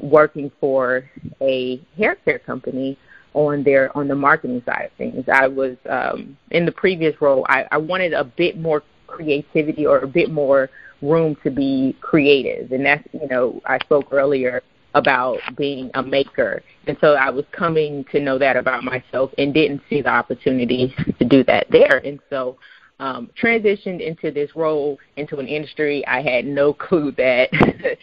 working 0.00 0.50
for 0.60 1.08
a 1.40 1.80
hair 1.96 2.16
care 2.16 2.38
company 2.38 2.98
on 3.32 3.62
their 3.62 3.96
on 3.96 4.08
the 4.08 4.14
marketing 4.14 4.62
side 4.66 4.86
of 4.86 4.92
things. 4.98 5.24
I 5.32 5.46
was 5.46 5.76
um, 5.88 6.36
in 6.50 6.66
the 6.66 6.72
previous 6.72 7.18
role. 7.20 7.46
I, 7.48 7.64
I 7.70 7.78
wanted 7.78 8.12
a 8.12 8.24
bit 8.24 8.58
more 8.58 8.82
creativity 9.06 9.86
or 9.86 9.98
a 9.98 10.06
bit 10.06 10.30
more 10.30 10.68
room 11.02 11.36
to 11.42 11.50
be 11.50 11.96
creative, 12.00 12.72
and 12.72 12.84
that's 12.84 13.06
you 13.12 13.28
know 13.28 13.60
I 13.64 13.78
spoke 13.78 14.08
earlier 14.12 14.62
about 14.94 15.38
being 15.56 15.90
a 15.94 16.02
maker. 16.02 16.62
And 16.86 16.96
so 17.00 17.14
I 17.14 17.30
was 17.30 17.44
coming 17.52 18.04
to 18.12 18.20
know 18.20 18.38
that 18.38 18.56
about 18.56 18.82
myself 18.82 19.30
and 19.38 19.54
didn't 19.54 19.82
see 19.88 20.02
the 20.02 20.08
opportunity 20.08 20.94
to 21.18 21.24
do 21.24 21.44
that 21.44 21.66
there. 21.70 21.98
And 22.04 22.18
so 22.28 22.56
um, 22.98 23.30
transitioned 23.40 24.00
into 24.00 24.30
this 24.30 24.54
role 24.54 24.98
into 25.16 25.38
an 25.38 25.46
industry 25.46 26.06
I 26.06 26.22
had 26.22 26.44
no 26.44 26.72
clue 26.88 27.12
that 27.12 27.50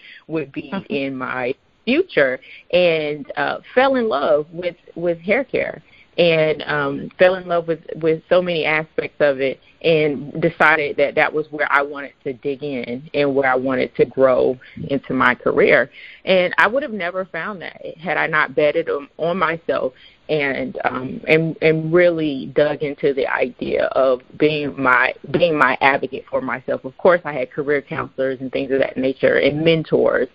would 0.28 0.52
be 0.52 0.74
in 0.90 1.16
my 1.16 1.56
future 1.86 2.40
and 2.72 3.32
uh, 3.38 3.60
fell 3.74 3.96
in 3.96 4.10
love 4.10 4.48
with, 4.52 4.76
with 4.96 5.20
hair 5.20 5.44
care 5.44 5.82
and 6.18 6.64
um, 6.64 7.12
fell 7.20 7.36
in 7.36 7.48
love 7.48 7.68
with, 7.68 7.82
with 8.02 8.24
so 8.28 8.42
many 8.42 8.66
aspects 8.66 9.18
of 9.20 9.40
it 9.40 9.60
and 9.84 10.42
decided 10.42 10.98
that 10.98 11.14
that 11.16 11.32
was 11.32 11.46
where 11.52 11.72
I 11.72 11.84
wanted 11.84 12.14
to 12.24 12.34
dig 12.34 12.64
in 12.64 13.08
and 13.14 13.36
where 13.36 13.50
I 13.50 13.56
wanted 13.56 13.96
to 13.98 14.06
grow 14.06 14.58
into 14.90 15.14
my 15.14 15.36
career. 15.36 15.92
And 16.26 16.54
I 16.58 16.68
would 16.68 16.82
have 16.82 16.92
never 16.92 17.26
found 17.26 17.62
that 17.62 17.80
had 17.98 18.18
I 18.18 18.26
not 18.26 18.56
betted 18.56 18.90
on, 18.90 19.08
on 19.18 19.38
myself 19.38 19.94
and 20.30 20.78
um 20.84 21.22
and 21.28 21.56
and 21.62 21.94
really 21.94 22.48
dug 22.54 22.82
into 22.84 23.14
the 23.14 23.26
idea 23.28 23.86
of 23.94 24.22
being 24.38 24.80
my 24.82 25.14
being 25.32 25.58
my 25.58 25.78
advocate 25.80 26.26
for 26.30 26.42
myself. 26.42 26.84
Of 26.84 26.98
course, 26.98 27.22
I 27.24 27.34
had 27.34 27.52
career 27.52 27.82
counselors 27.82 28.42
and 28.42 28.52
things 28.52 28.72
of 28.72 28.80
that 28.80 28.98
nature 28.98 29.38
and 29.38 29.64
mentors, 29.64 30.28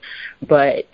but 0.48 0.86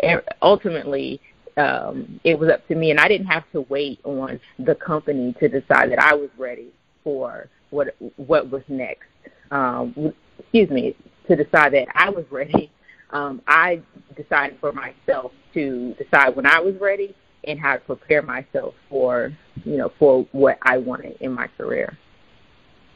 ultimately 0.42 1.20
um 1.58 2.20
it 2.24 2.38
was 2.38 2.50
up 2.50 2.66
to 2.68 2.74
me 2.74 2.90
and 2.90 3.00
I 3.00 3.08
didn't 3.08 3.26
have 3.26 3.44
to 3.52 3.62
wait 3.62 4.00
on 4.04 4.40
the 4.58 4.74
company 4.74 5.34
to 5.40 5.48
decide 5.48 5.90
that 5.90 5.98
I 5.98 6.14
was 6.14 6.30
ready 6.38 6.72
for 7.04 7.48
what 7.70 7.94
what 8.16 8.50
was 8.50 8.62
next. 8.68 9.08
Um, 9.50 10.12
excuse 10.38 10.70
me, 10.70 10.94
to 11.26 11.36
decide 11.36 11.72
that 11.74 11.88
I 11.94 12.10
was 12.10 12.24
ready. 12.30 12.70
Um, 13.10 13.40
I 13.46 13.80
decided 14.16 14.58
for 14.60 14.72
myself 14.72 15.32
to 15.54 15.94
decide 15.94 16.36
when 16.36 16.46
I 16.46 16.60
was 16.60 16.74
ready 16.80 17.14
and 17.44 17.58
how 17.58 17.74
to 17.74 17.80
prepare 17.80 18.22
myself 18.22 18.74
for 18.88 19.32
you 19.64 19.76
know 19.76 19.90
for 19.98 20.26
what 20.32 20.58
I 20.62 20.78
wanted 20.78 21.16
in 21.20 21.32
my 21.32 21.48
career. 21.56 21.96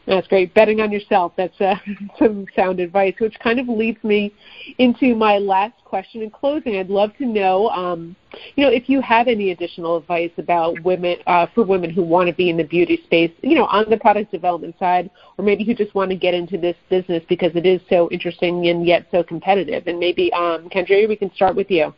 That's 0.06 0.26
great. 0.26 0.52
Betting 0.52 0.80
on 0.80 0.90
yourself. 0.90 1.32
That's 1.37 1.59
uh, 1.61 1.76
some 2.18 2.47
sound 2.56 2.80
advice, 2.80 3.14
which 3.21 3.38
kind 3.38 3.61
of 3.61 3.68
leads 3.68 4.02
me 4.02 4.32
into 4.78 5.14
my 5.14 5.38
last 5.38 5.75
question 5.85 6.23
in 6.23 6.30
closing. 6.30 6.76
I'd 6.76 6.90
love 6.90 7.16
to 7.18 7.26
know, 7.26 7.68
um, 7.68 8.16
you 8.56 8.64
know, 8.64 8.71
if 8.71 8.88
you 8.88 9.00
have 9.00 9.28
any 9.28 9.52
additional 9.52 9.97
advice 9.97 10.32
about 10.38 10.82
women 10.82 11.18
uh, 11.26 11.47
for 11.54 11.64
women 11.64 11.90
who 11.90 12.02
want 12.02 12.28
to 12.28 12.35
be 12.35 12.50
in 12.50 12.56
the 12.56 12.64
beauty 12.64 13.00
space, 13.04 13.30
you 13.42 13.54
know, 13.54 13.66
on 13.66 13.88
the 13.90 13.97
product 13.97 14.32
development 14.32 14.75
side, 14.78 15.09
or 15.38 15.44
maybe 15.44 15.64
who 15.64 15.75
just 15.75 15.94
want 15.94 16.11
to 16.11 16.16
get 16.16 16.35
into 16.35 16.59
this 16.59 16.76
business 16.90 17.23
because 17.28 17.52
it 17.54 17.66
is 17.66 17.80
so 17.88 18.11
interesting 18.11 18.66
and 18.68 18.85
yet 18.87 19.06
so 19.12 19.23
competitive. 19.23 19.87
And 19.87 20.00
maybe, 20.00 20.32
um, 20.32 20.68
Kendra, 20.68 21.09
we 21.09 21.16
can 21.16 21.32
start 21.35 21.54
with 21.54 21.71
you. 21.71 21.94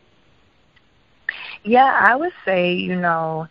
Yeah, 1.63 1.99
I 1.99 2.15
would 2.15 2.33
say, 2.45 2.73
you 2.73 2.95
know, 2.95 3.47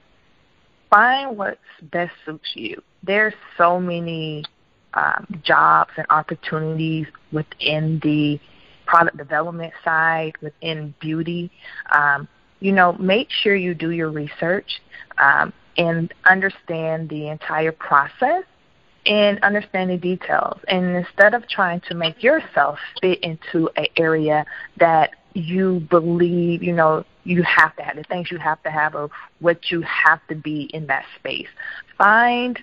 find 0.95 1.37
what's 1.37 1.59
best 1.91 2.13
suits 2.25 2.53
you. 2.55 2.81
There's 3.03 3.35
so 3.59 3.81
many 3.81 4.45
um, 4.95 5.41
jobs 5.43 5.91
and 5.97 6.07
opportunities 6.11 7.07
within 7.33 8.01
the 8.03 8.39
product 8.87 9.17
development 9.17 9.73
side, 9.85 10.35
within 10.41 10.95
beauty. 11.01 11.51
Um, 11.93 12.29
you 12.61 12.71
know, 12.71 12.93
make 12.93 13.29
sure 13.31 13.57
you 13.57 13.75
do 13.75 13.91
your 13.91 14.11
research 14.11 14.81
um, 15.19 15.53
and 15.77 16.15
understand 16.27 17.09
the 17.09 17.29
entire 17.29 17.73
process 17.73 18.45
and 19.05 19.43
understand 19.43 19.91
the 19.91 19.97
details. 19.97 20.61
And 20.69 20.97
instead 20.97 21.35
of 21.35 21.49
trying 21.49 21.81
to 21.89 21.95
make 21.95 22.23
yourself 22.23 22.79
fit 23.03 23.19
into 23.25 23.69
an 23.77 23.87
area 23.97 24.47
that 24.79 25.11
you 25.35 25.81
believe, 25.91 26.63
you 26.63 26.73
know, 26.73 27.05
you 27.25 27.43
have 27.43 27.75
to 27.77 27.83
have, 27.83 27.97
the 27.97 28.05
things 28.05 28.31
you 28.31 28.39
have 28.39 28.63
to 28.63 28.71
have, 28.71 28.95
or 28.95 29.11
what 29.41 29.71
you 29.71 29.83
have 29.83 30.21
to 30.29 30.35
be 30.35 30.71
in 30.73 30.87
that 30.87 31.05
space. 31.19 31.49
Find 31.99 32.59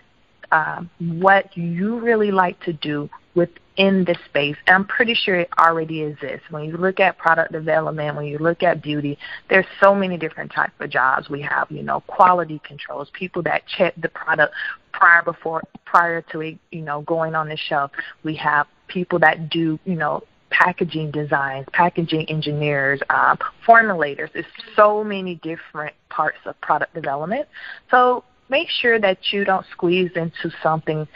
um, 0.52 0.90
what 1.00 1.56
you 1.56 2.00
really 2.00 2.32
like 2.32 2.60
to 2.62 2.74
do 2.74 3.10
within 3.36 4.04
this 4.06 4.18
space. 4.26 4.56
And 4.68 4.76
I'm 4.76 4.86
pretty 4.86 5.14
sure 5.14 5.36
it 5.36 5.50
already 5.58 6.02
exists. 6.02 6.50
When 6.50 6.66
you 6.66 6.78
look 6.78 7.00
at 7.00 7.18
product 7.18 7.52
development, 7.52 8.16
when 8.18 8.26
you 8.26 8.38
look 8.38 8.64
at 8.64 8.82
beauty, 8.82 9.18
there's 9.50 9.66
so 9.80 9.96
many 9.96 10.18
different 10.18 10.52
types 10.52 10.74
of 10.80 10.90
jobs. 10.90 11.30
We 11.30 11.42
have, 11.42 11.72
you 11.72 11.84
know, 11.84 12.02
quality 12.02 12.62
controls, 12.64 13.10
people 13.14 13.42
that 13.44 13.64
check 13.78 13.94
the 13.98 14.10
product 14.10 14.54
prior 14.92 15.24
before 15.24 15.64
prior 15.86 16.22
to 16.22 16.42
it, 16.42 16.58
you 16.72 16.82
know, 16.82 17.02
going 17.02 17.36
on 17.36 17.50
the 17.50 17.58
shelf. 17.58 17.92
We 18.24 18.36
have 18.36 18.68
people 18.88 19.20
that 19.20 19.50
do, 19.50 19.80
you 19.86 19.96
know, 19.96 20.24
packaging 20.52 21.12
designs, 21.12 21.66
packaging 21.74 22.30
engineers, 22.30 23.02
um, 23.10 23.38
formulators. 23.66 24.32
There's 24.34 24.46
so 24.76 25.04
many 25.04 25.36
different 25.36 25.96
parts 26.10 26.38
of 26.46 26.60
product 26.62 26.94
development. 26.94 27.48
So 27.90 28.24
make 28.50 28.70
sure 28.70 29.00
that 29.00 29.32
you 29.32 29.44
don't 29.46 29.66
squeeze 29.72 30.12
into 30.16 30.52
something 30.62 31.08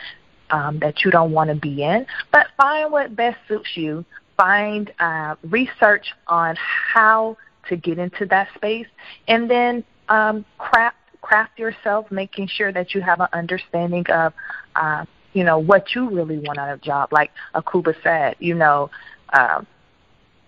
um, 0.50 0.80
that 0.80 1.04
you 1.04 1.12
don't 1.12 1.32
want 1.32 1.50
to 1.50 1.56
be 1.56 1.84
in, 1.84 2.06
but 2.32 2.48
find 2.58 2.92
what 2.92 3.16
best 3.16 3.38
suits 3.48 3.70
you. 3.76 4.06
Find 4.38 4.92
uh, 5.00 5.36
research 5.44 6.08
on 6.28 6.58
how 6.58 7.38
to 7.70 7.78
get 7.78 8.00
into 8.00 8.26
that 8.26 8.50
space, 8.56 8.88
and 9.28 9.50
then 9.50 9.84
um, 10.10 10.46
craft 10.58 10.98
craft 11.22 11.58
yourself, 11.58 12.12
making 12.12 12.48
sure 12.48 12.72
that 12.72 12.94
you 12.94 13.02
have 13.02 13.20
an 13.20 13.28
understanding 13.34 14.06
of, 14.12 14.32
uh, 14.76 15.06
you 15.34 15.44
know, 15.44 15.58
what 15.58 15.96
you 15.96 16.08
really 16.10 16.38
want 16.38 16.60
out 16.60 16.70
of 16.70 16.80
a 16.80 16.86
job. 16.86 17.12
Like 17.12 17.32
Akuba 17.56 17.96
said, 18.04 18.36
you 18.40 18.54
know, 18.54 18.92
um, 19.38 19.68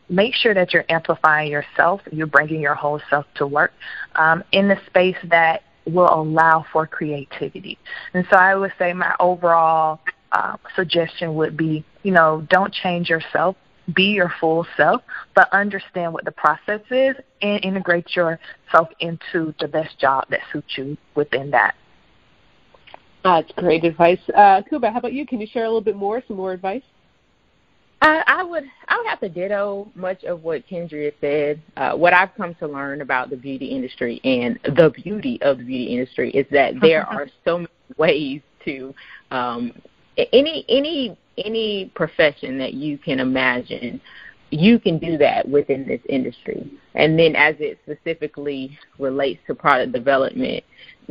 make 0.10 0.34
sure 0.34 0.54
that 0.54 0.74
you're 0.74 0.86
amplifying 0.90 1.52
yourself, 1.52 2.02
you're 2.12 2.28
bringing 2.28 2.62
your 2.62 2.76
whole 2.76 3.02
self 3.10 3.26
to 3.36 3.46
work 3.46 3.74
um, 4.16 4.44
in 4.52 4.68
the 4.68 4.78
space 4.88 5.18
that 5.26 5.64
will 5.86 6.10
allow 6.14 6.66
for 6.72 6.86
creativity. 6.86 7.78
And 8.14 8.26
so 8.30 8.38
I 8.38 8.56
would 8.56 8.74
say 8.78 8.94
my 8.94 9.16
overall 9.20 10.00
uh, 10.32 10.58
suggestion 10.76 11.36
would 11.36 11.56
be, 11.56 11.86
you 12.04 12.12
know, 12.12 12.46
don't 12.50 12.74
change 12.74 13.10
yourself, 13.10 13.56
be 13.96 14.06
your 14.06 14.32
full 14.40 14.66
self, 14.76 15.02
but 15.34 15.52
understand 15.54 16.14
what 16.14 16.26
the 16.26 16.32
process 16.32 16.82
is 16.92 17.16
and 17.42 17.64
integrate 17.64 18.16
yourself 18.16 18.90
into 19.00 19.54
the 19.60 19.68
best 19.68 19.98
job 20.00 20.26
that 20.30 20.42
suits 20.52 20.78
you 20.78 20.98
within 21.16 21.52
that. 21.52 21.76
That's 23.24 23.52
great 23.54 23.84
advice. 23.84 24.20
Uh, 24.36 24.62
Kuba, 24.70 24.92
how 24.92 25.00
about 25.00 25.14
you? 25.14 25.26
Can 25.26 25.42
you 25.42 25.48
share 25.48 25.64
a 25.64 25.68
little 25.68 25.82
bit 25.82 25.96
more, 25.96 26.22
some 26.28 26.38
more 26.38 26.54
advice? 26.54 26.84
I, 28.02 28.24
I 28.28 28.44
would 28.44 28.64
I 28.88 28.98
would 28.98 29.08
have 29.08 29.20
to 29.22 29.30
ditto 29.30 29.90
much 29.96 30.24
of 30.24 30.44
what 30.44 30.68
Kendria 30.68 31.12
said. 31.20 31.62
Uh, 31.76 31.94
what 31.94 32.14
I've 32.14 32.34
come 32.36 32.54
to 32.56 32.68
learn 32.68 33.02
about 33.02 33.30
the 33.30 33.38
beauty 33.38 33.68
industry 33.68 34.22
and 34.24 34.60
the 34.76 34.92
beauty 34.92 35.40
of 35.42 35.58
the 35.58 35.64
beauty 35.64 35.94
industry 35.94 36.30
is 36.32 36.46
that 36.52 36.76
there 36.82 37.06
are 37.08 37.28
so 37.44 37.60
many 37.60 37.70
ways 37.98 38.42
to 38.66 38.94
um, 39.32 39.74
any 40.18 40.66
any 40.70 41.18
any 41.44 41.92
profession 41.96 42.58
that 42.60 42.74
you 42.74 42.98
can 42.98 43.20
imagine. 43.20 44.00
You 44.50 44.80
can 44.80 44.98
do 44.98 45.18
that 45.18 45.48
within 45.48 45.86
this 45.86 46.00
industry, 46.08 46.72
and 46.96 47.20
then 47.20 47.36
as 47.36 47.56
it 47.60 47.80
specifically 47.84 48.78
relates 48.98 49.42
to 49.48 49.56
product 49.56 49.92
development, 49.92 50.64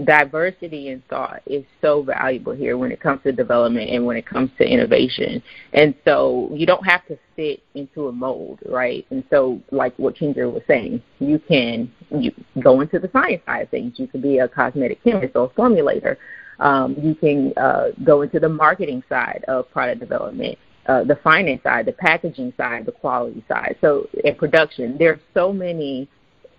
diversity 0.04 0.88
in 0.88 1.02
thought 1.08 1.40
is 1.46 1.64
so 1.80 2.02
valuable 2.02 2.52
here 2.52 2.76
when 2.76 2.92
it 2.92 3.00
comes 3.00 3.22
to 3.22 3.32
development 3.32 3.88
and 3.88 4.04
when 4.04 4.16
it 4.16 4.26
comes 4.26 4.50
to 4.58 4.64
innovation. 4.64 5.42
And 5.72 5.94
so 6.04 6.50
you 6.52 6.66
don't 6.66 6.86
have 6.86 7.06
to 7.06 7.18
fit 7.34 7.62
into 7.74 8.08
a 8.08 8.12
mold, 8.12 8.58
right? 8.66 9.06
And 9.10 9.24
so, 9.30 9.60
like 9.70 9.98
what 9.98 10.16
Kendra 10.16 10.52
was 10.52 10.62
saying, 10.66 11.02
you 11.18 11.38
can 11.38 11.90
you 12.10 12.32
go 12.62 12.80
into 12.80 12.98
the 12.98 13.08
science 13.12 13.42
side 13.46 13.62
of 13.62 13.70
things. 13.70 13.94
You 13.96 14.06
could 14.06 14.22
be 14.22 14.38
a 14.38 14.48
cosmetic 14.48 15.02
chemist 15.02 15.34
or 15.34 15.46
a 15.46 15.60
formulator. 15.60 16.16
Um, 16.58 16.96
you 17.00 17.14
can 17.14 17.52
uh, 17.56 17.88
go 18.04 18.22
into 18.22 18.38
the 18.38 18.48
marketing 18.48 19.02
side 19.08 19.44
of 19.48 19.70
product 19.70 20.00
development. 20.00 20.58
Uh, 20.86 21.02
the 21.02 21.16
finance 21.16 21.60
side, 21.64 21.84
the 21.84 21.92
packaging 21.92 22.52
side, 22.56 22.86
the 22.86 22.92
quality 22.92 23.44
side. 23.48 23.76
So, 23.80 24.08
in 24.22 24.34
production, 24.36 24.96
there 24.98 25.12
are 25.12 25.20
so 25.34 25.52
many 25.52 26.08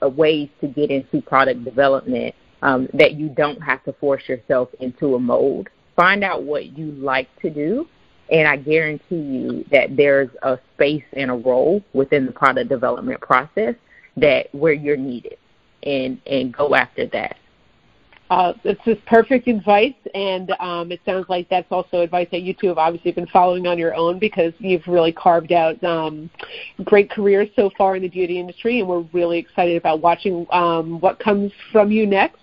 uh, 0.01 0.09
ways 0.09 0.49
to 0.59 0.67
get 0.67 0.91
into 0.91 1.21
product 1.21 1.63
development 1.63 2.35
um, 2.61 2.87
that 2.93 3.13
you 3.15 3.29
don't 3.29 3.61
have 3.61 3.83
to 3.85 3.93
force 3.93 4.23
yourself 4.27 4.69
into 4.79 5.15
a 5.15 5.19
mold. 5.19 5.69
Find 5.95 6.23
out 6.23 6.43
what 6.43 6.77
you 6.77 6.91
like 6.91 7.27
to 7.41 7.49
do 7.49 7.87
And 8.29 8.47
I 8.47 8.57
guarantee 8.57 9.15
you 9.15 9.65
that 9.71 9.95
there's 9.95 10.29
a 10.43 10.59
space 10.73 11.03
and 11.13 11.31
a 11.31 11.35
role 11.35 11.83
within 11.93 12.25
the 12.25 12.31
product 12.31 12.69
development 12.69 13.21
process 13.21 13.75
that 14.17 14.53
where 14.53 14.73
you're 14.73 14.97
needed 14.97 15.37
and 15.83 16.19
and 16.25 16.53
go 16.53 16.75
after 16.75 17.05
that. 17.07 17.37
Uh, 18.29 18.53
it's 18.65 18.83
just 18.83 19.03
perfect 19.05 19.47
advice, 19.47 19.93
and 20.13 20.51
um, 20.59 20.91
it 20.91 20.99
sounds 21.05 21.25
like 21.29 21.47
that's 21.49 21.71
also 21.71 22.01
advice 22.01 22.27
that 22.31 22.41
you 22.41 22.53
two 22.53 22.67
have 22.67 22.77
obviously 22.77 23.11
been 23.11 23.27
following 23.27 23.65
on 23.67 23.77
your 23.77 23.95
own 23.95 24.19
because 24.19 24.53
you've 24.57 24.85
really 24.85 25.13
carved 25.13 25.53
out 25.53 25.81
um, 25.83 26.29
great 26.83 27.09
careers 27.09 27.47
so 27.55 27.69
far 27.77 27.95
in 27.95 28.01
the 28.01 28.09
beauty 28.09 28.37
industry, 28.37 28.79
and 28.79 28.87
we're 28.87 29.05
really 29.13 29.37
excited 29.37 29.77
about 29.77 30.01
watching 30.01 30.45
um, 30.51 30.99
what 30.99 31.19
comes 31.19 31.53
from 31.71 31.89
you 31.89 32.05
next. 32.05 32.39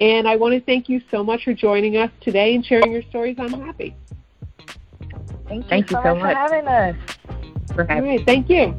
And 0.00 0.26
I 0.26 0.34
want 0.34 0.54
to 0.54 0.60
thank 0.60 0.88
you 0.88 1.00
so 1.10 1.22
much 1.22 1.44
for 1.44 1.54
joining 1.54 1.96
us 1.96 2.10
today 2.20 2.54
and 2.56 2.64
sharing 2.64 2.90
your 2.90 3.02
stories 3.02 3.38
on 3.38 3.52
Happy. 3.52 3.94
Thank 5.46 5.64
you, 5.64 5.68
thank 5.68 5.90
so, 5.90 5.98
you 5.98 6.04
so 6.04 6.14
much, 6.14 6.22
much, 6.22 6.32
for 6.32 6.38
having 6.38 6.66
us. 6.66 6.96
For 7.74 7.84
having 7.84 8.10
All 8.10 8.16
right, 8.16 8.26
thank 8.26 8.50
you. 8.50 8.74